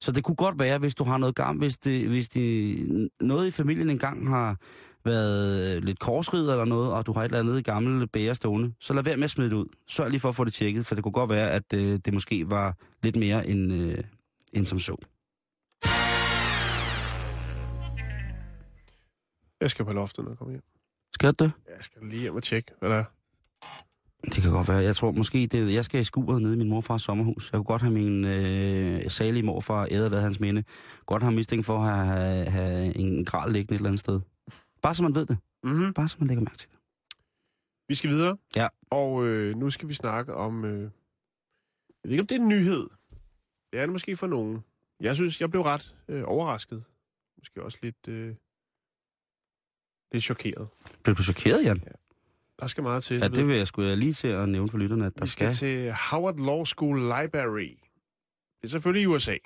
[0.02, 3.48] Så det kunne godt være, hvis du har noget gammelt, hvis, det, hvis det, noget
[3.48, 4.58] i familien engang har
[5.06, 8.94] været lidt korsrid eller noget, og du har et eller andet gammelt bære stående, så
[8.94, 9.66] lad være med at smide det ud.
[9.88, 12.14] Sørg lige for at få det tjekket, for det kunne godt være, at øh, det
[12.14, 13.98] måske var lidt mere end, øh,
[14.54, 14.96] end som så.
[19.62, 20.77] Jeg skal på loftet, når jeg kommer hjem.
[21.18, 21.52] Skal det?
[21.68, 23.04] Jeg skal lige hjem og tjekke, hvad der er.
[24.24, 24.78] Det kan godt være.
[24.78, 27.52] Jeg tror måske, det, jeg skal i skuret nede i min morfars sommerhus.
[27.52, 30.64] Jeg kunne godt have min øh, salige morfar æder hvad hans minde.
[31.06, 34.22] Godt have mistænkt for at have, have en gral liggende et eller andet sted.
[34.82, 35.38] Bare så man ved det.
[35.64, 35.94] Mm-hmm.
[35.94, 36.78] Bare så man lægger mærke til det.
[37.88, 38.38] Vi skal videre.
[38.56, 38.68] Ja.
[38.90, 40.66] Og øh, nu skal vi snakke om...
[40.66, 40.90] Øh, jeg
[42.04, 42.88] ved ikke, om det er en nyhed.
[43.72, 44.64] Det er det måske for nogen.
[45.00, 46.84] Jeg synes, jeg blev ret øh, overrasket.
[47.38, 48.36] Måske også lidt, øh,
[50.12, 50.68] lidt chokeret.
[51.04, 51.84] Blev du chokeret, Jan?
[52.60, 53.18] Der skal meget til.
[53.18, 55.54] Ja, det vil jeg sgu lige til at nævne for lytterne, at der Vi skal
[55.54, 55.70] skal.
[55.70, 57.78] til Howard Law School Library.
[58.62, 59.38] Det er selvfølgelig i USA.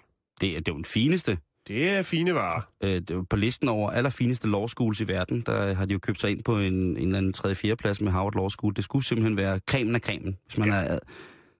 [0.41, 1.37] Det, er, det er jo den fineste.
[1.67, 2.61] Det er fine varer.
[2.83, 5.99] Øh, det er på listen over allerfineste law schools i verden, der har de jo
[5.99, 7.55] købt sig ind på en, en eller anden 3.
[7.55, 7.75] 4.
[7.75, 8.75] plads med Harvard Law School.
[8.75, 10.75] Det skulle simpelthen være cremen af cremen, hvis man ja.
[10.75, 10.99] er,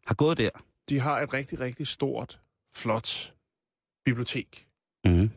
[0.08, 0.50] har gået der.
[0.90, 2.40] De har et rigtig, rigtig stort,
[2.76, 3.34] flot
[4.06, 4.68] bibliotek.
[5.06, 5.30] Mm.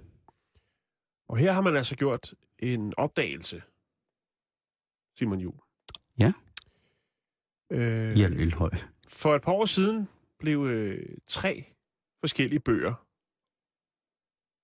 [1.28, 2.34] Og her har man altså gjort
[2.72, 3.62] en opdagelse,
[5.18, 5.58] Simon Jul.
[6.18, 6.32] Ja.
[7.70, 8.70] Øh, Jan Elhøj.
[9.08, 10.08] For et par år siden
[10.38, 11.64] blev øh, tre
[12.20, 12.94] forskellige bøger,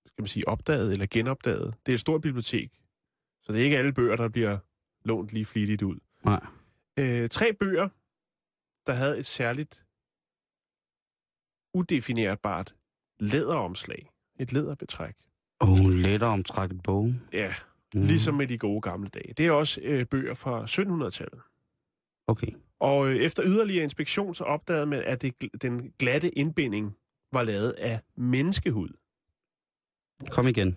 [0.06, 1.74] skal man sige, opdaget eller genopdaget.
[1.86, 2.80] Det er et stort bibliotek,
[3.42, 4.58] så det er ikke alle bøger, der bliver
[5.04, 5.98] lånt lige flittigt ud.
[6.24, 6.46] Nej.
[6.98, 7.88] Øh, tre bøger,
[8.86, 9.86] der havde et særligt
[11.74, 12.76] udefinerbart
[13.20, 14.10] læderomslag.
[14.38, 15.16] Et læderbetræk.
[15.60, 17.12] Åh, oh, lettere omtrækket bog.
[17.32, 17.54] Ja,
[17.94, 18.02] Mm.
[18.02, 19.32] ligesom med de gode gamle dage.
[19.36, 21.40] Det er også øh, bøger fra 1700-tallet.
[22.26, 22.52] Okay.
[22.80, 26.96] Og øh, efter yderligere inspektion, så opdagede man, at det, den glatte indbinding
[27.32, 28.88] var lavet af menneskehud.
[30.30, 30.76] Kom igen.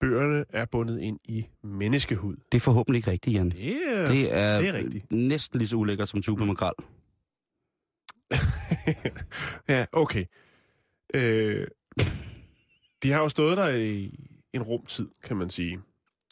[0.00, 2.36] Bøgerne er bundet ind i menneskehud.
[2.52, 3.50] Det er forhåbentlig ikke rigtigt, Jan.
[3.50, 4.06] Det er...
[4.06, 5.12] Det er, det er rigtigt.
[5.12, 6.74] næsten lige så ulækkert som tuba makrel.
[9.68, 10.24] ja, okay.
[11.14, 11.66] Øh,
[13.02, 14.14] de har jo stået der i
[14.56, 15.80] en rumtid, kan man sige.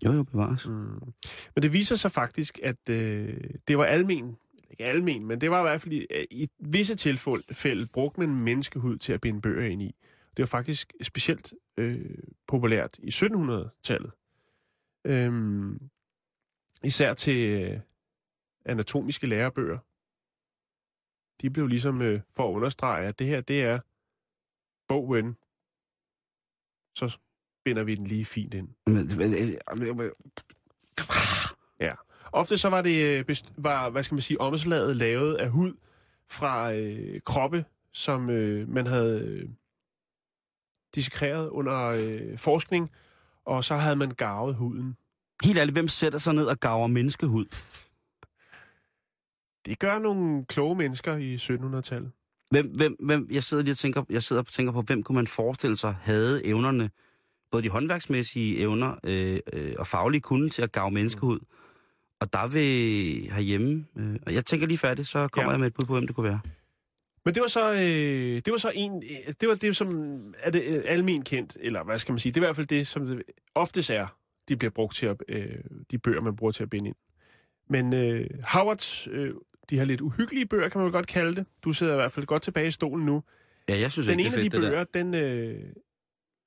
[0.05, 0.67] Jo, jo, bevares.
[0.67, 1.13] Mm.
[1.55, 4.37] Men det viser sig faktisk, at øh, det var almen,
[4.71, 8.97] ikke almen, men det var i hvert fald i, i visse tilfælde brugt man menneskehud
[8.97, 9.95] til at binde bøger ind i.
[10.37, 14.13] Det var faktisk specielt øh, populært i 1700-tallet.
[15.05, 15.91] Øhm,
[16.85, 17.81] især til øh,
[18.65, 19.79] anatomiske lærebøger.
[21.41, 23.81] De blev ligesom øh, for at understrege, at det her, det er
[24.89, 25.37] bogen.
[26.95, 27.19] Så
[27.65, 28.69] binder vi den lige fint ind.
[28.87, 30.11] Men-
[31.81, 31.93] Ja.
[32.33, 35.73] Ofte så var det, øh, var, hvad skal man sige, omslaget lavet af hud
[36.31, 39.49] fra øh, kroppe, som øh, man havde øh,
[40.95, 42.91] dissekreret under øh, forskning,
[43.45, 44.97] og så havde man garvet huden.
[45.45, 47.45] Helt ærligt, hvem sætter sig ned og gaver menneskehud?
[49.67, 52.13] Det gør nogle kloge mennesker i 1700-tallet.
[52.51, 55.17] Hvem, hvem, hvem, jeg sidder lige og tænker, jeg sidder og tænker på, hvem kunne
[55.17, 56.91] man forestille sig havde evnerne,
[57.55, 61.39] både de håndværksmæssige evner øh, øh, og faglige kunde til at gave menneskehud.
[62.21, 62.65] Og der vil
[63.33, 65.53] herhjemme, øh, og jeg tænker lige færdigt, så kommer Ja.
[65.53, 66.41] jeg med et bud på, hvem det kunne være.
[67.25, 67.79] Men det var så, øh,
[68.45, 71.85] det var så en, øh, det var det, som er det øh, almen kendt, eller
[71.85, 73.23] hvad skal man sige, det er i hvert fald det, som det
[73.55, 74.07] oftest er,
[74.49, 75.49] de bliver brugt til at, øh,
[75.91, 76.97] de bøger, man bruger til at binde ind.
[77.71, 79.35] Men øh, Howards, øh,
[79.71, 81.47] de her lidt uhyggelige bøger, kan man godt kalde det.
[81.65, 83.23] Du sidder i hvert fald godt tilbage i stolen nu.
[83.69, 85.61] Ja, jeg synes Den ikke, ene det af de bøger, den øh,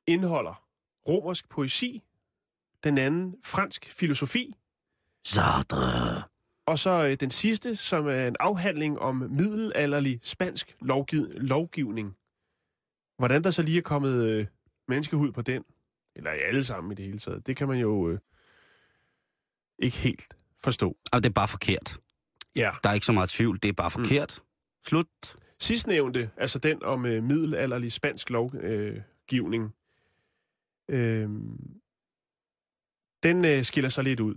[0.07, 0.66] indeholder
[1.07, 2.01] romersk poesi,
[2.83, 4.55] den anden fransk filosofi,
[5.25, 6.23] Sartre.
[6.65, 12.15] og så øh, den sidste, som er en afhandling om middelalderlig spansk lovgiv- lovgivning.
[13.17, 14.45] Hvordan der så lige er kommet øh,
[14.87, 15.63] menneskehud på den,
[16.15, 18.19] eller i alle sammen i det hele taget, det kan man jo øh,
[19.79, 20.33] ikke helt
[20.63, 20.97] forstå.
[21.11, 21.97] Og det er bare forkert.
[22.55, 22.71] Ja.
[22.83, 24.39] Der er ikke så meget tvivl, det er bare forkert.
[24.41, 24.45] Mm.
[24.87, 25.07] Slut.
[25.59, 29.69] Sidstnævnte, altså den om øh, middelalderlig spansk lovgivning, øh,
[33.23, 34.35] den øh, skiller sig lidt ud.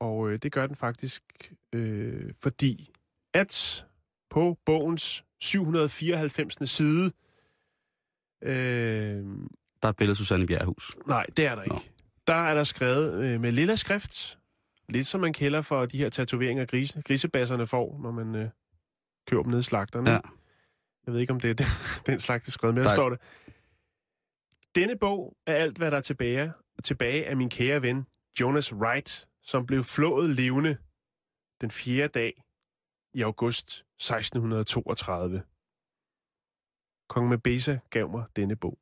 [0.00, 2.90] Og øh, det gør den faktisk, øh, fordi
[3.34, 3.86] at
[4.30, 6.70] på bogens 794.
[6.70, 7.12] side,
[8.42, 8.52] øh,
[9.82, 10.96] Der er et billede af Susanne Bjerghus.
[11.06, 11.74] nej, det er der Nå.
[11.74, 11.90] ikke.
[12.26, 14.38] Der er der skrevet øh, med lilla skrift,
[14.88, 18.48] lidt som man kælder for de her tatoveringer, grise, grisebasserne får, når man øh,
[19.26, 20.10] køber dem ned i slagterne.
[20.10, 20.20] Ja.
[21.06, 21.66] Jeg ved ikke, om det er den,
[22.12, 22.96] den slags, der er skrevet, men der Nej.
[22.96, 23.18] står det.
[24.74, 26.52] Denne bog er alt, hvad der er tilbage,
[26.84, 28.06] tilbage af min kære ven,
[28.40, 30.76] Jonas Wright, som blev flået levende
[31.60, 32.42] den fjerde dag
[33.14, 35.42] i august 1632.
[37.08, 38.78] Kong Mabesa gav mig denne bog.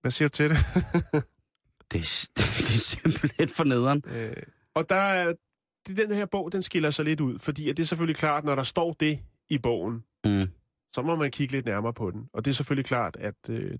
[0.00, 0.56] Hvad siger du til det?
[1.92, 2.44] Det, er- det
[2.74, 4.02] er simpelthen for nederen.
[4.06, 4.42] Øh,
[4.74, 5.34] og der er,
[5.86, 8.44] det, den her bog, den skiller sig lidt ud, fordi at det er selvfølgelig klart,
[8.44, 10.46] når der står det i bogen, Mm.
[10.92, 12.28] Så må man kigge lidt nærmere på den.
[12.32, 13.78] Og det er selvfølgelig klart, at øh,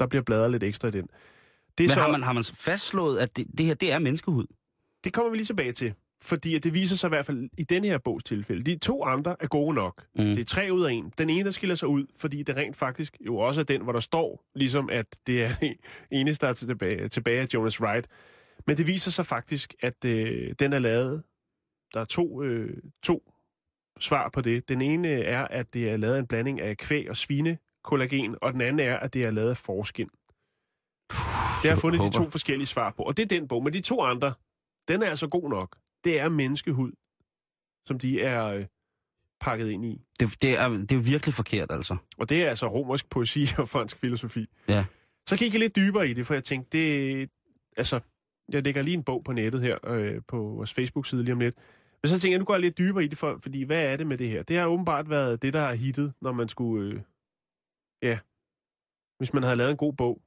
[0.00, 1.06] der bliver bladret lidt ekstra i den.
[1.78, 3.98] Det er Men så, har man, har man fastslået, at det, det her, det er
[3.98, 4.46] menneskehud?
[5.04, 5.94] det kommer vi lige tilbage til.
[6.22, 8.62] Fordi at det viser sig i hvert fald i denne her bogs tilfælde.
[8.62, 10.06] De to andre er gode nok.
[10.16, 10.24] Mm.
[10.24, 11.12] Det er tre ud af en.
[11.18, 13.92] Den ene, der skiller sig ud, fordi det rent faktisk jo også er den, hvor
[13.92, 15.76] der står, ligesom at det er det
[16.10, 18.06] eneste, der er tilbage, tilbage af Jonas Wright.
[18.66, 21.22] Men det viser sig faktisk, at øh, den er lavet.
[21.94, 23.29] Der er to, øh, to
[24.00, 24.68] svar på det.
[24.68, 28.52] Den ene er, at det er lavet af en blanding af kvæg og svinekollagen, og
[28.52, 30.08] den anden er, at det er lavet af forskin.
[31.08, 33.64] Det har jeg fundet de to forskellige svar på, og det er den bog.
[33.64, 34.34] Men de to andre,
[34.88, 35.76] den er altså god nok.
[36.04, 36.92] Det er menneskehud,
[37.86, 38.64] som de er øh,
[39.40, 40.02] pakket ind i.
[40.20, 41.96] Det, det, er, det er virkelig forkert, altså.
[42.18, 44.46] Og det er altså romersk poesi og fransk filosofi.
[44.68, 44.84] Ja.
[45.28, 47.30] Så gik jeg lidt dybere i det, for jeg tænkte, det,
[47.76, 48.00] altså,
[48.52, 51.54] jeg lægger lige en bog på nettet her, øh, på vores Facebook-side lige om lidt.
[52.02, 53.96] Men så tænkte jeg, nu går jeg lidt dybere i det, for, fordi hvad er
[53.96, 54.42] det med det her?
[54.42, 57.00] Det har åbenbart været det, der har hittet, når man skulle, øh,
[58.02, 58.18] ja,
[59.18, 60.20] hvis man havde lavet en god bog,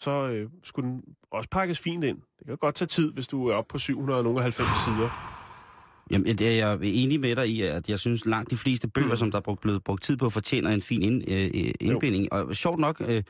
[0.00, 2.18] så øh, skulle den også pakkes fint ind.
[2.38, 5.36] Det kan godt tage tid, hvis du er oppe på 790 sider.
[6.10, 9.08] Jamen, jeg, jeg er enig med dig i, at jeg synes langt de fleste bøger,
[9.08, 9.16] Mm.
[9.16, 12.32] som der er brugt, blevet brugt tid på, fortjener en fin ind, øh, indbinding.
[12.32, 13.22] Og sjovt nok øh,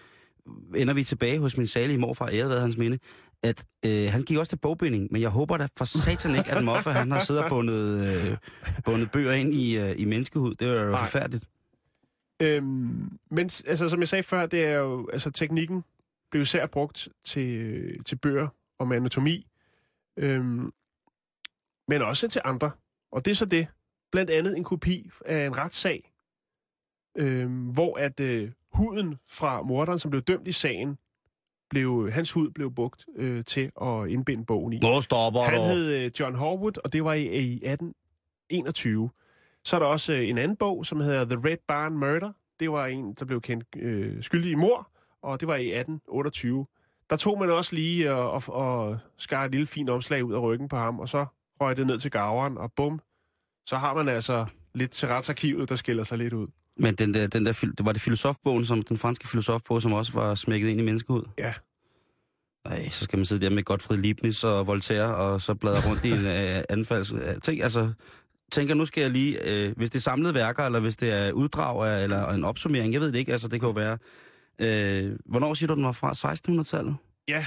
[0.75, 2.99] ender vi tilbage hos min salige morfar, æret hans minde,
[3.43, 6.65] at øh, han gik også til bogbinding, men jeg håber da for satan ikke, at
[6.65, 8.37] Moffa, han har siddet og bundet, øh,
[8.85, 10.55] bundet bøger ind i, øh, i menneskehud.
[10.55, 11.01] Det er jo Nej.
[11.01, 11.45] forfærdeligt.
[12.43, 15.85] Øhm, men altså, som jeg sagde før, det er jo, altså teknikken
[16.31, 19.47] blev især brugt til, øh, til bøger om anatomi,
[20.17, 20.73] øhm,
[21.89, 22.71] men også til andre.
[23.13, 23.67] Og det er så det.
[24.13, 26.13] Blandt andet en kopi af en retssag,
[27.17, 30.99] øhm, hvor at øh, huden fra morderen, som blev dømt i sagen,
[31.71, 34.79] blev, hans hud blev brugt øh, til at indbinde bogen i.
[34.79, 39.11] Nå, stopper Han hed øh, John Horwood, og det var i, i 1821.
[39.65, 42.33] Så er der også øh, en anden bog, som hedder The Red Barn Murder.
[42.61, 44.91] Det var en, der blev kendt øh, skyldig i mor,
[45.23, 46.67] og det var i 1828.
[47.11, 50.41] Der tog man også lige og, og, og skar et lille fint omslag ud af
[50.41, 51.27] ryggen på ham, og så
[51.61, 53.01] røg det ned til gaveren, og bum,
[53.67, 56.49] så har man altså lidt til retsarkivet, der skiller sig lidt ud.
[56.81, 60.13] Men den der, den der, det var det filosofbogen, som, den franske filosofbog, som også
[60.13, 61.23] var smækket ind i menneskehud?
[61.39, 61.55] Ja.
[62.69, 66.05] Nej, så skal man sidde der med Gottfried Leibniz og Voltaire, og så bladre rundt
[66.05, 66.27] i en
[66.57, 67.13] øh, anfalds...
[67.13, 67.93] øh, Tænk, altså,
[68.53, 69.67] tænker, nu skal jeg lige...
[69.67, 72.93] Øh, hvis det er samlede værker, eller hvis det er uddrag af, eller en opsummering,
[72.93, 73.99] jeg ved det ikke, altså det kan jo være...
[74.61, 76.13] Øh, hvornår siger du, den var fra?
[76.13, 76.97] 1600-tallet?
[77.29, 77.47] Ja.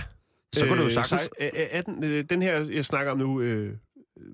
[0.55, 1.21] Så kunne du jo Øh, sagtens...
[1.21, 3.41] sej- øh, øh, 18, øh, den her, jeg snakker om nu...
[3.41, 3.73] Øh,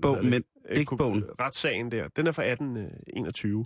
[0.01, 1.23] Bog, men Øh, ikke bogen.
[1.41, 3.65] Retssagen der, den er fra 1821.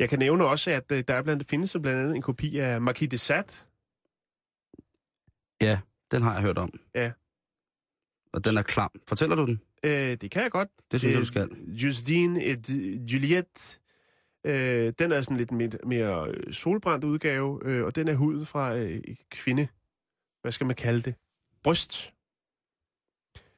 [0.00, 2.80] Jeg kan nævne også, at øh, der er blandt, findes blandt andet en kopi af
[2.80, 3.52] Marquis de Sade.
[5.62, 5.80] Ja,
[6.10, 6.80] den har jeg hørt om.
[6.94, 7.12] Ja.
[8.32, 8.90] Og den er klam.
[9.08, 9.60] Fortæller du den?
[9.84, 10.68] Øh, det kan jeg godt.
[10.92, 11.50] Det synes jeg, Øh, du skal.
[11.66, 12.68] Justine et
[13.12, 13.78] Juliette.
[14.46, 18.46] Øh, den er sådan lidt mere, mere øh, solbrændt udgave, øh, og den er huden
[18.46, 19.68] fra øh, kvinde.
[20.42, 21.14] Hvad skal man kalde det?
[21.62, 22.14] Bryst.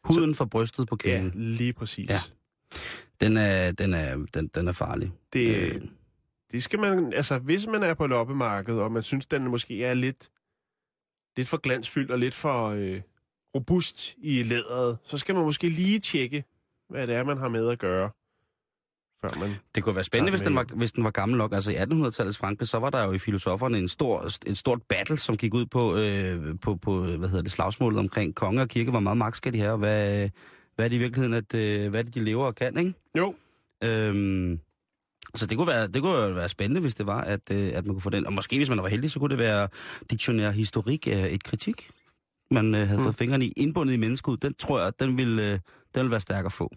[0.04, 1.42] Huden for brystet på Ja, kvinden.
[1.44, 2.10] lige præcis.
[2.10, 2.18] Ja.
[3.20, 5.12] Den, er, den, er, den, den er farlig.
[5.32, 5.82] Det, Øh.
[6.52, 9.94] Det skal man, altså hvis man er på loppemarkedet, og man synes, den måske er
[9.94, 10.30] lidt,
[11.36, 13.00] lidt for glansfyldt og lidt for øh,
[13.54, 16.44] robust i læderet, så skal man måske lige tjekke,
[16.88, 18.10] hvad det er, man har med at gøre,
[19.20, 19.50] før man...
[19.74, 21.52] Det kunne være spændende, hvis den var, hvis den var gammel nok.
[21.52, 25.16] Altså i 1800-tallets Frankrig, så var der jo i filosoferne en stor, et stort battle,
[25.16, 28.90] som gik ud på, øh, på, på hvad hedder det, slagsmålet omkring konge og kirke.
[28.90, 30.28] Hvor meget magt skal de have, og hvad,
[30.74, 32.94] hvad er det i virkeligheden, at, øh, hvad er det, de lever og kan, ikke?
[33.18, 33.34] Jo,
[33.84, 34.60] Øhm,
[35.34, 37.94] så det kunne, være, det kunne være spændende, hvis det var, at, øh, at man
[37.94, 38.26] kunne få den.
[38.26, 39.68] Og måske, hvis man var heldig, så kunne det være
[40.10, 41.90] diktionær historik af et kritik,
[42.50, 43.04] man øh, havde Mm.
[43.04, 43.52] fået fingrene i.
[43.56, 45.58] Indbundet i menneskeud, den tror jeg, den vil, øh,
[45.94, 46.70] den vil være stærk at få.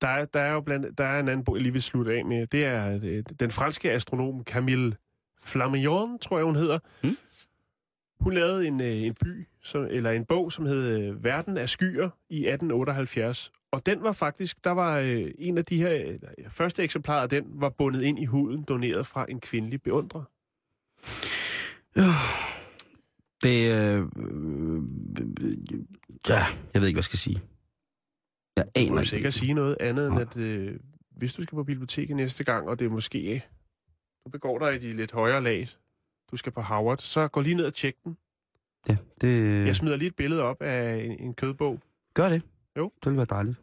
[0.00, 2.12] der er, der er jo blandt, der er en anden bog, jeg lige vil slutte
[2.14, 2.46] af med.
[2.46, 4.96] Det er øh, den franske astronom Camille
[5.42, 6.78] Flammarion, tror jeg, hun hedder.
[7.02, 7.10] Mm.
[8.20, 11.68] Hun lavede en, øh, en by, som, eller en bog, som hed øh, Verden af
[11.68, 13.52] skyer i 1878.
[13.72, 15.90] Og den var faktisk, der var øh, en af de her,
[16.38, 20.24] ja, første eksemplarer af den, var bundet ind i huden, doneret fra en kvindelig beundrer.
[23.42, 24.82] Det, øh, øh,
[26.28, 26.44] ja,
[26.74, 27.40] jeg ved ikke, hvad jeg skal sige.
[28.56, 29.08] Jeg Du aner må ikke.
[29.10, 30.80] sikkert sige noget andet, end at øh,
[31.16, 33.44] hvis du skal på biblioteket næste gang, og det er måske,
[34.24, 35.68] du begår dig i de lidt højere lag,
[36.30, 38.16] du skal på Howard, så gå lige ned og tjek den.
[38.88, 41.80] Ja, det, Jeg smider lige et billede op af en, en kødbog.
[42.14, 42.42] gør det.
[42.76, 42.92] Jo.
[43.04, 43.56] Det vil være dejligt.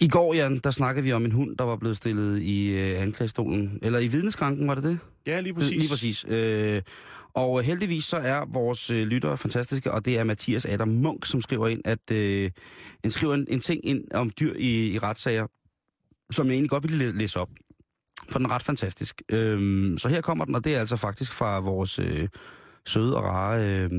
[0.00, 3.02] I går, Jan, der snakkede vi om en hund, der var blevet stillet i øh,
[3.02, 3.78] anklagestolen.
[3.82, 4.98] Eller i vidneskranken, var det det?
[5.26, 5.76] Ja, lige præcis.
[5.76, 6.24] Lige præcis.
[6.28, 6.82] Øh,
[7.34, 11.40] og heldigvis så er vores øh, lyttere fantastiske, og det er Mathias Adam Munk, som
[11.40, 12.50] skriver ind, at øh,
[13.02, 15.46] han skriver en, en ting ind om dyr i, i retssager,
[16.30, 17.48] som jeg egentlig godt ville læ- læse op.
[18.28, 19.22] For den er ret fantastisk.
[19.32, 22.28] Øhm, så her kommer den, og det er altså faktisk fra vores øh,
[22.86, 23.90] søde og rare, øh,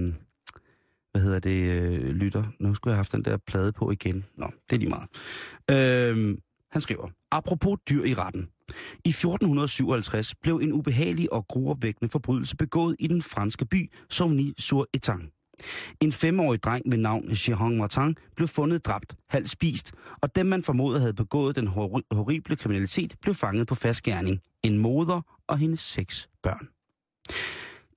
[1.11, 2.43] hvad hedder det, øh, lytter.
[2.59, 4.25] Nu skulle jeg have haft den der plade på igen.
[4.37, 5.09] Nå, det er lige meget.
[5.71, 6.39] Øhm,
[6.71, 8.49] han skriver, apropos dyr i retten.
[9.05, 15.34] I 1457 blev en ubehagelig og gruopvækkende forbrydelse begået i den franske by Somni-sur-Etang.
[16.01, 20.63] En femårig dreng ved navn Jehong Martin blev fundet dræbt, halvt spist, og dem man
[20.63, 24.41] formodede havde begået den hor- horrible kriminalitet, blev fanget på fastgærning.
[24.63, 26.67] En moder og hendes seks børn.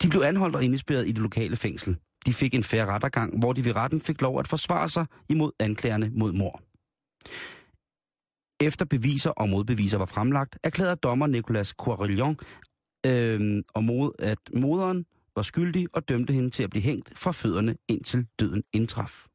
[0.02, 1.96] De blev anholdt og indespærret i det lokale fængsel.
[2.26, 5.50] De fik en færre rettergang, hvor de ved retten fik lov at forsvare sig imod
[5.58, 6.62] anklagerne mod mor.
[8.60, 12.36] Efter beviser og modbeviser var fremlagt, erklærede dommer Nicolas Coirillon,
[13.06, 15.04] øh, og mod, at moderen
[15.38, 19.26] var skyldig og dømte hende til at blive hængt fra fødderne indtil døden indtraf.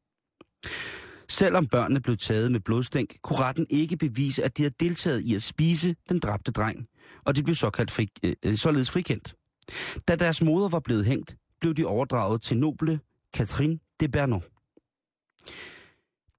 [1.30, 5.36] Selvom børnene blev taget med blodstænk, kunne retten ikke bevise, at de havde deltaget i
[5.36, 6.88] at spise den dræbte dreng,
[7.26, 9.36] og de blev såkaldt fri, øh, således frikendt.
[10.08, 13.00] Da deres moder var blevet hængt, blev de overdraget til noble
[13.36, 14.44] Catherine de Bernon.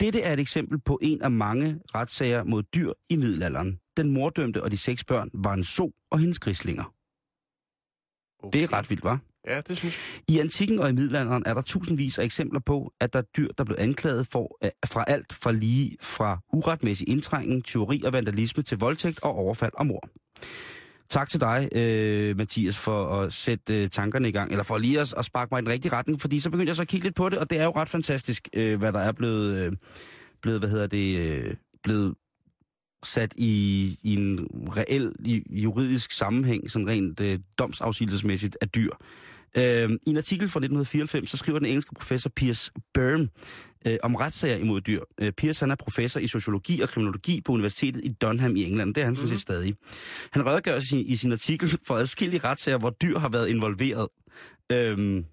[0.01, 3.79] Dette er et eksempel på en af mange retssager mod dyr i middelalderen.
[3.97, 6.95] Den mordømte og de seks børn var en so og hendes grislinger.
[8.45, 8.59] Okay.
[8.59, 9.21] Det er ret vildt, var?
[9.49, 10.35] Ja, det synes jeg.
[10.37, 13.49] I antikken og i middelalderen er der tusindvis af eksempler på, at der er dyr,
[13.59, 18.63] der blev anklaget for, øh, fra alt fra lige fra uretmæssig indtrængen, teori og vandalisme
[18.63, 20.09] til voldtægt og overfald og mord.
[21.11, 25.01] Tak til dig, øh, Mathias, for at sætte øh, tankerne i gang, eller for lige
[25.01, 27.07] at, at sparke mig i den rigtige retning, fordi så begyndte jeg så at kigge
[27.07, 29.73] lidt på det, og det er jo ret fantastisk, øh, hvad der er blevet, øh,
[30.43, 32.15] blevet hvad hedder det, øh, blevet
[33.05, 38.91] sat i, i en reel i, juridisk sammenhæng, sådan rent øh, domsafsigelsesmæssigt af dyr.
[39.57, 43.31] Øh, I en artikel fra 1994, så skriver den engelske professor Piers Burn
[43.87, 45.01] øh, om retssager imod dyr.
[45.21, 48.95] Øh, Piers han er professor i sociologi og kriminologi på Universitetet i Dunham i England.
[48.95, 49.75] Det er han sådan set stadig.
[50.33, 54.09] Han redegør i sin, i sin artikel for adskillige retssager, hvor dyr har været involveret.
[54.73, 55.25] Øh,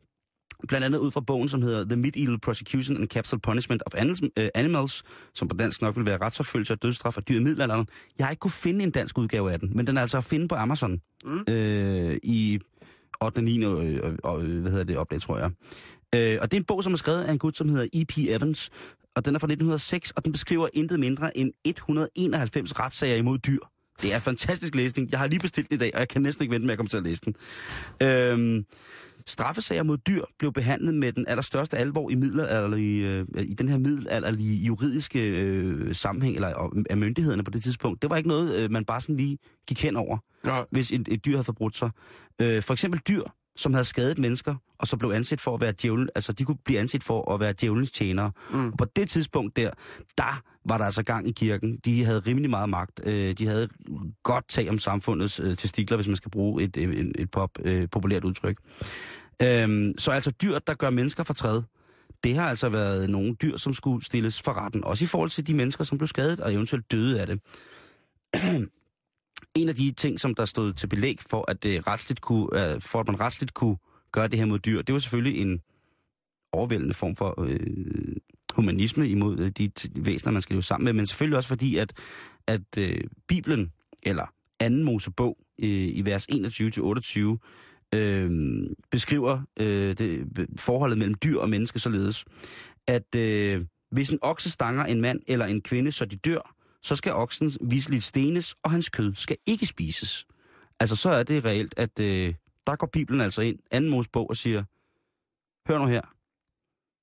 [0.67, 4.21] blandt andet ud fra bogen, som hedder The Medieval Prosecution and Capital Punishment of Animals,
[4.37, 5.03] øh, Animals
[5.33, 7.87] som på dansk nok vil være retsforfølgelse og dødsstraf af dyr i middelalderen.
[8.17, 10.23] Jeg har ikke kunne finde en dansk udgave af den, men den er altså at
[10.23, 11.53] finde på Amazon mm.
[11.53, 12.59] øh, i
[13.21, 13.37] 8.
[13.37, 13.63] og 9.
[13.63, 15.51] Og, og, og, hvad hedder det, opdag, tror jeg.
[16.15, 18.17] Øh, og det er en bog, som er skrevet af en gut, som hedder E.P.
[18.17, 18.69] Evans,
[19.15, 23.59] og den er fra 1906, og den beskriver intet mindre end 191 retssager imod dyr.
[24.01, 25.11] Det er fantastisk læsning.
[25.11, 26.77] Jeg har lige bestilt den i dag, og jeg kan næsten ikke vente med at
[26.77, 27.35] komme til at læse den.
[28.01, 28.63] Øh,
[29.31, 33.77] Straffesager mod dyr blev behandlet med den allerstørste alvor i, middelalderlige, øh, i den her
[33.77, 38.01] middelalderlige juridiske øh, sammenhæng, eller af myndighederne på det tidspunkt.
[38.01, 40.61] Det var ikke noget, øh, man bare sådan lige gik hen over, Ja.
[40.71, 41.89] hvis et, et dyr havde forbrudt sig.
[42.41, 43.23] Øh, for eksempel dyr,
[43.55, 46.57] som havde skadet mennesker, og så blev anset for at være djævlen, altså de kunne
[46.65, 48.31] blive anset for at være djævelens tjenere.
[48.53, 48.67] Mm.
[48.67, 49.71] Og på det tidspunkt der,
[50.17, 51.77] der var der altså gang i kirken.
[51.85, 53.01] De havde rimelig meget magt.
[53.05, 53.67] Øh, de havde
[54.23, 57.87] godt tag om samfundets øh, testikler, hvis man skal bruge et, et, et pop, øh,
[57.91, 58.57] populært udtryk.
[59.43, 61.61] Øhm, så altså dyr, der gør mennesker fortræd,
[62.23, 64.83] det har altså været nogle dyr, som skulle stilles for retten.
[64.83, 67.39] Også i forhold til de mennesker, som blev skadet og eventuelt døde af det.
[69.55, 72.81] en af de ting, som der stod til belæg for, at, det retsligt kunne, øh,
[72.81, 73.77] for at man retsligt kunne
[74.11, 75.61] gøre det her mod dyr, det var selvfølgelig en
[76.51, 78.15] overvældende form for øh,
[78.53, 81.77] humanisme imod øh, de t- væsener, man skal leve sammen med, men selvfølgelig også fordi,
[81.77, 81.93] at,
[82.47, 83.71] at øh, Bibelen,
[84.03, 87.37] eller anden Mosebog, øh, i vers 21-28,
[87.93, 88.31] øh,
[88.91, 90.27] beskriver øh, det,
[90.59, 92.25] forholdet mellem dyr og menneske således,
[92.87, 96.95] at øh, hvis en okse stanger en mand eller en kvinde, så de dør, så
[96.95, 100.27] skal oksen viseligt stenes, og hans kød skal ikke spises.
[100.79, 102.33] Altså så er det reelt, at øh,
[102.67, 104.63] der går Bibelen altså ind, anden Mosebog, og siger,
[105.67, 106.01] hør nu her,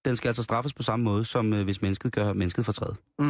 [0.04, 2.92] den skal altså straffes på samme måde, som øh, hvis mennesket gør mennesket fortræd.
[3.18, 3.24] Mm.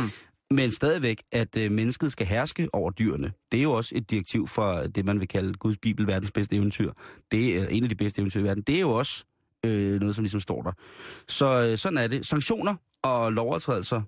[0.50, 4.46] Men stadigvæk, at øh, mennesket skal herske over dyrene, det er jo også et direktiv
[4.46, 6.92] for det, man vil kalde Guds Bibel, verdens bedste eventyr.
[7.32, 8.62] Det er en af de bedste eventyr i verden.
[8.62, 9.24] Det er jo også
[9.64, 10.72] øh, noget, som ligesom står der.
[11.28, 12.26] Så øh, sådan er det.
[12.26, 14.02] Sanktioner og lovovertrædelser,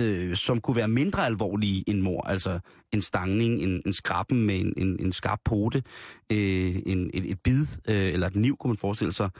[0.00, 2.58] øh, som kunne være mindre alvorlige end mor, altså
[2.92, 5.82] en stangning, en, en skrappen med en, en, en skarp pote,
[6.32, 9.30] øh, en, et, et bid øh, eller et niv, kunne man forestille sig,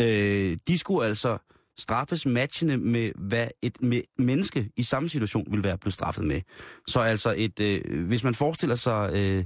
[0.00, 1.38] øh, de skulle altså
[1.78, 6.40] straffes matchende med, hvad et med menneske i samme situation ville være blevet straffet med.
[6.86, 9.44] Så altså, et, øh, hvis man forestiller sig øh,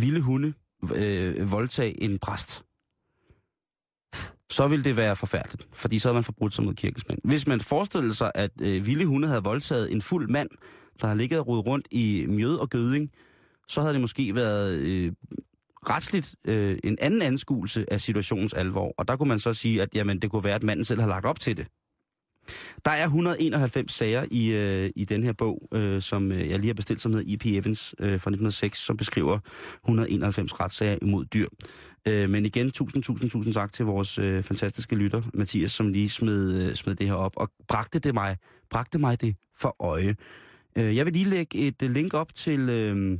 [0.00, 0.52] vilde hunde
[0.94, 2.64] øh, voldtage en præst,
[4.50, 7.18] så ville det være forfærdeligt, fordi så havde man forbrudt sig mod kirkens mænd.
[7.24, 10.48] Hvis man forestiller sig, at øh, vilde hunde havde voldtaget en fuld mand,
[11.00, 13.10] der har ligget og rodet rundt i mjød og gøding,
[13.68, 15.12] så havde det måske været øh,
[15.90, 18.94] retsligt øh, en anden anskuelse af situationens alvor.
[18.98, 21.08] Og der kunne man så sige, at jamen, det kunne være, at manden selv har
[21.08, 21.66] lagt op til det.
[22.84, 26.66] Der er 191 sager i, øh, i den her bog, øh, som øh, jeg lige
[26.68, 27.46] har bestilt, som hedder E.P.
[27.46, 29.38] Evans øh, fra 1906, som beskriver
[29.84, 31.48] 191 retssager imod dyr.
[32.08, 36.08] Øh, men igen, tusind, tusind, tusind tak til vores øh, fantastiske lytter, Mathias, som lige
[36.08, 38.36] smed, øh, smed det her op, og bragte det mig,
[38.70, 40.16] bragte mig det for øje.
[40.78, 43.18] Øh, jeg vil lige lægge et øh, link op til, øh,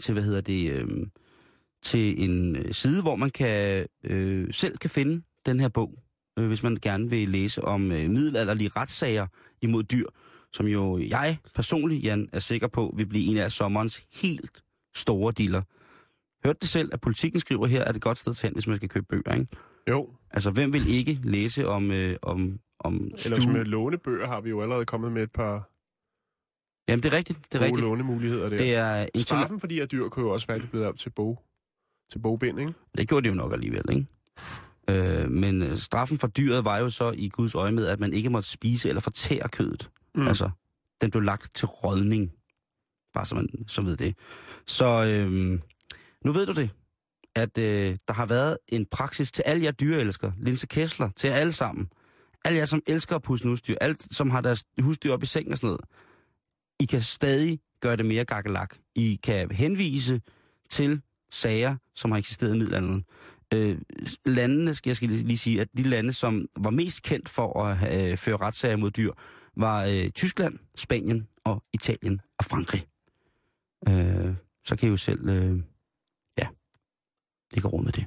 [0.00, 0.88] til hvad hedder det, øh,
[1.86, 5.92] til en øh, side, hvor man kan øh, selv kan finde den her bog,
[6.38, 9.26] øh, hvis man gerne vil læse om øh, middelalderlige retssager
[9.62, 10.06] imod dyr,
[10.52, 14.62] som jo jeg personligt, Jan, er sikker på, vil blive en af sommerens helt
[14.96, 15.62] store dealer.
[16.46, 18.66] Hørte det selv, at politikken skriver her, at det et godt sted til hen, hvis
[18.66, 19.46] man skal købe bøger, ikke?
[19.88, 23.52] Jo, Altså, hvem vil ikke læse om, øh, om, om ellers stue?
[23.52, 25.70] med lånebøger har vi jo allerede kommet med et par
[26.88, 27.38] Jamen, det er rigtigt.
[27.52, 27.80] Det er rigtigt.
[27.80, 28.58] lånemuligheder der.
[28.58, 30.98] Det er en Straffen for de her dyr kunne jo også være det blevet op
[30.98, 31.42] til bog,
[32.12, 32.74] til bogbind, ikke?
[32.98, 34.06] Det gjorde det jo nok alligevel, ikke?
[34.90, 38.12] Øh, men øh, straffen for dyret var jo så i Guds øje med, at man
[38.12, 39.90] ikke måtte spise eller fortære kødet.
[40.14, 40.28] Mm.
[40.28, 40.50] Altså,
[41.00, 42.32] den blev lagt til rådning.
[43.14, 44.16] Bare så man så ved det.
[44.66, 45.60] Så øh,
[46.24, 46.70] nu ved du det,
[47.34, 51.36] at øh, der har været en praksis til alle jer dyreelskere, Linse Kessler, til jer
[51.36, 51.88] alle sammen.
[52.44, 55.52] Alle jer, som elsker at pusse husdyr, alt som har deres husdyr op i sengen
[55.52, 55.80] og sådan noget.
[56.80, 58.76] I kan stadig gøre det mere gakkelak.
[58.94, 60.20] I kan henvise
[60.70, 61.00] til
[61.36, 63.04] sager, som har eksisteret i middelalderen.
[63.54, 63.78] Øh,
[64.24, 68.10] landene, skal jeg skal lige sige, at de lande, som var mest kendt for at
[68.10, 69.12] øh, føre retssager mod dyr,
[69.56, 72.86] var øh, Tyskland, Spanien og Italien og Frankrig.
[73.88, 74.34] Øh,
[74.64, 75.60] så kan I jo selv, øh,
[76.38, 76.46] ja,
[77.54, 78.06] det går rundt med det.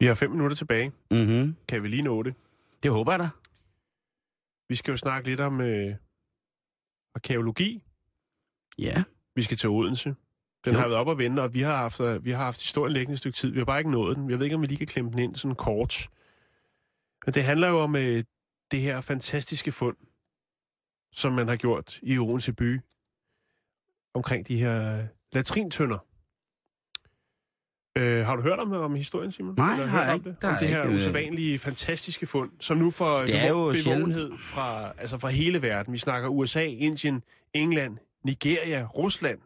[0.00, 0.92] Vi har fem minutter tilbage.
[1.10, 1.56] Mm-hmm.
[1.68, 2.34] Kan vi lige nå det?
[2.82, 3.28] Det håber jeg da.
[4.68, 5.94] Vi skal jo snakke lidt om øh,
[7.14, 7.84] arkeologi.
[8.78, 9.04] Ja.
[9.34, 10.14] Vi skal til Odense.
[10.64, 10.78] Den Jo.
[10.78, 13.12] har været op og vende, og vi har, haft, øh, vi har haft historien liggende
[13.12, 13.50] et stykke tid.
[13.50, 14.30] Vi har bare ikke nået den.
[14.30, 16.08] Jeg ved ikke, om vi lige kan klemme den ind sådan kort.
[17.26, 18.24] Men det handler jo om øh,
[18.70, 19.96] det her fantastiske fund,
[21.12, 22.80] som man har gjort i Odense by,
[24.14, 25.98] omkring de her øh, latrintønder.
[27.98, 29.54] Øh, har du hørt om, om historien, Simon?
[29.56, 30.28] Nej, Eller har jeg om ikke.
[30.30, 30.42] det?
[30.42, 34.92] Der om det her ikke, øh, usædvanlige, fantastiske fund, som nu får Det bevågenhed fra,
[34.98, 35.92] altså fra hele verden.
[35.92, 37.22] Vi snakker USA, Indien,
[37.52, 39.38] England, Nigeria, Rusland,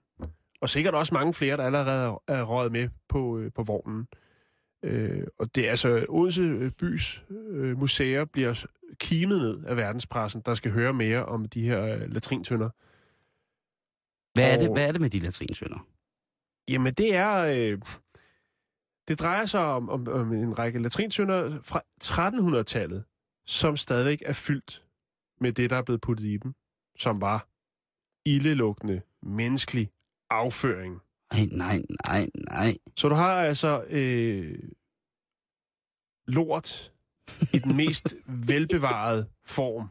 [0.60, 4.06] og sikkert også mange flere, der allerede er røget med på, øh, på vognen.
[4.84, 8.64] Øh, og det er altså, Odense øh, bys øh, museer bliver
[9.00, 12.68] kimet ned af verdenspressen, der skal høre mere om de her øh, latrintønder.
[14.34, 15.86] Hvad er, det, Og- hvad er det med de latrinsønder?
[16.68, 17.36] Jamen, det er...
[17.72, 17.78] Øh,
[19.08, 23.04] det drejer sig om, om, om en række latrintønder fra 1300-tallet,
[23.46, 24.84] som stadigvæk er fyldt
[25.40, 26.54] med det, der er blevet puttet i dem,
[26.98, 27.48] som var
[28.26, 29.90] ildelugtende, menneskelig
[30.30, 31.00] afføring.
[31.32, 32.76] Nej, nej, nej, nej.
[32.96, 34.58] Så du har altså øh,
[36.26, 36.92] lort
[37.52, 38.14] i den mest
[38.48, 39.88] velbevarede form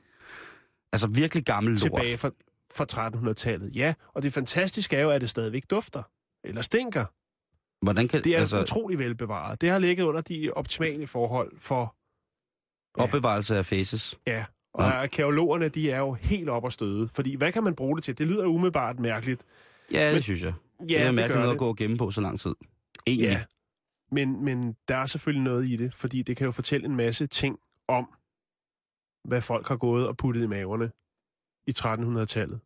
[0.93, 1.81] Altså virkelig gammel lort.
[1.81, 2.31] tilbage fra,
[2.73, 3.75] fra 1300-tallet.
[3.75, 6.03] Ja, og det fantastiske er jo, at det stadigvæk dufter,
[6.43, 7.05] eller stinker.
[7.81, 9.61] Hvordan kan Det er altså, utrolig velbevaret.
[9.61, 11.95] Det har ligget under de optimale forhold for,
[12.97, 13.03] ja.
[13.03, 14.19] opbevarelse af faces?
[14.27, 14.45] ja.
[14.73, 14.89] Og Ja.
[14.91, 17.07] arkeologerne, de er jo helt op at støde.
[17.07, 18.17] Fordi hvad kan man bruge det til?
[18.17, 19.45] Det lyder umiddelbart mærkeligt.
[19.91, 20.53] Ja, det Men- synes jeg.
[20.79, 21.53] Ja, det er det mærkeligt noget det.
[21.53, 22.55] at gå og gemme på så lang tid.
[23.07, 23.27] Egentlig.
[23.29, 23.43] Ja.
[24.11, 27.27] Men, men der er selvfølgelig noget i det, fordi det kan jo fortælle en masse
[27.27, 28.09] ting om,
[29.23, 30.91] hvad folk har gået og puttet i maverne
[31.67, 32.59] i 1300-tallet.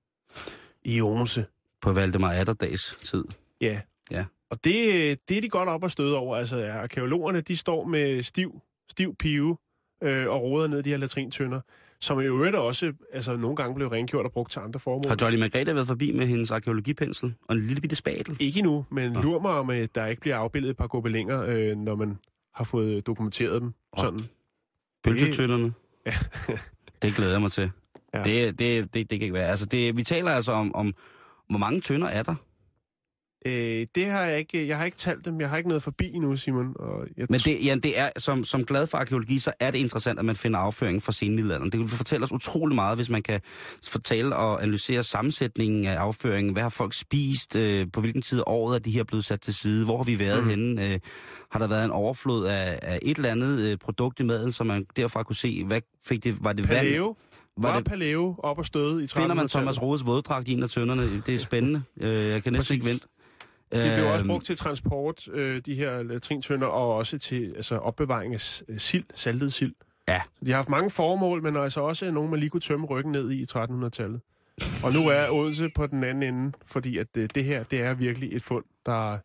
[0.84, 1.46] I Odense.
[1.82, 3.26] På Valdemar Atterdags tid.
[3.62, 3.82] Ja.
[4.12, 4.26] Ja.
[4.52, 6.38] Og det, det er de godt op at støde over.
[6.38, 9.58] Altså, ja, arkeologerne, de står med stiv, stiv pive
[10.04, 11.62] øh, og roder ned de her latrintønder,
[12.02, 15.08] som i øvrigt også altså, nogle gange blev rengjort og brugt til andre formål.
[15.08, 18.38] Har Johnny Margrethe været forbi med hendes arkeologipensel og en lille bitte spatel?
[18.40, 19.22] Ikke endnu, men Nå.
[19.22, 22.18] lur mig om, at der ikke bliver afbildet et par gobelinger, øh, når man
[22.54, 23.74] har fået dokumenteret dem.
[23.98, 24.04] Åh.
[24.04, 24.20] Sådan.
[25.04, 25.74] Bølgetønderne?
[26.06, 26.14] Ja.
[27.02, 27.72] det glæder jeg mig til.
[28.14, 28.20] Ja.
[28.20, 28.24] Ja.
[28.24, 29.48] Det, det, det, det kan ikke være.
[29.48, 30.94] Altså, det, vi taler altså om, om,
[31.50, 32.36] hvor mange tønder er der?
[33.46, 35.42] Øh, det har jeg ikke, jeg har ikke talt dem.
[35.42, 36.76] Jeg har ikke noget forbi endnu, Simon.
[36.80, 39.78] Og jeg Men det, ja, det er, som, som glad for arkeologi, så er det
[39.78, 41.72] interessant, at man finder afføring fra senmiddelalderen.
[41.72, 43.42] Det vil fortælle os utrolig meget, hvis man kan
[43.88, 46.54] fortælle og analysere sammensætningen af afføringen.
[46.54, 47.56] Hvad har folk spist?
[47.56, 49.86] Øh, på hvilken tid af året er de her blevet sat til side?
[49.86, 50.50] Hvor har vi været mm.
[50.50, 50.94] henne?
[50.94, 51.00] Øh,
[51.52, 54.64] har der været en overflod af, af et eller andet øh, produkt i maden, så
[54.64, 56.88] man derfra kunne se, hvad fik det, var det vand?
[56.88, 57.16] Paleo.
[57.58, 59.12] Var, Var det, Paleo op og støde i 1300-tallet?
[59.12, 61.22] finder man Thomas Rodes våddragt i en af tønderne?
[61.26, 61.84] Det er spændende.
[62.02, 62.72] Øh, jeg kan næsten Præcis.
[62.72, 63.08] ikke vente.
[63.72, 67.78] Det blev også Øhm, brugt til transport, øh, de her latrintønder, og også til altså,
[67.78, 69.74] opbevaring af øh, sild, saltet sild.
[70.08, 70.22] Ja.
[70.40, 73.12] Så de har haft mange formål, men altså også nogle, man lige kunne tømme ryggen
[73.12, 74.22] ned i i 1300-tallet.
[74.84, 77.94] Og nu er Odense på den anden ende, fordi at det, det her, det er
[77.94, 79.18] virkelig et fund, der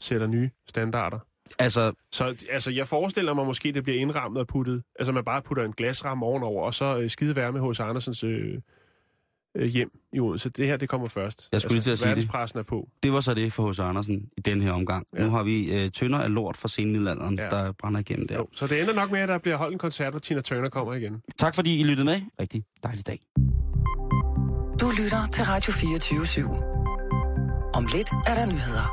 [0.00, 1.18] sætter nye standarder.
[1.58, 4.82] Altså, Så altså, jeg forestiller mig måske, det bliver indrammet og puttet.
[4.98, 8.58] Altså, man bare putter en glasramme ovenover, og så øh, skide værme hos Andersens øh,
[9.56, 10.48] øh, hjem i Odense.
[10.48, 11.48] Det her, det kommer først.
[11.52, 12.16] Jeg skulle lige til at sige det.
[12.16, 12.88] verdenspressen er på.
[13.02, 15.06] det var så det for hos Andersen i den her omgang.
[15.16, 15.24] Ja.
[15.24, 17.38] Nu har vi øh, tønder af lort fra senmiddelalderen.
[17.38, 17.48] Ja.
[17.48, 18.34] der brænder igennem der.
[18.36, 18.46] Jo.
[18.52, 20.94] Så det ender nok med, at der bliver holdt en koncert, hvor Tina Turner kommer
[20.94, 21.22] igen.
[21.38, 22.20] Tak fordi I lyttede med.
[22.40, 23.18] Rigtig dejlig dag.
[24.80, 26.62] Du lytter til Radio 24 /7.
[27.74, 28.86] Om lidt er der nyheder.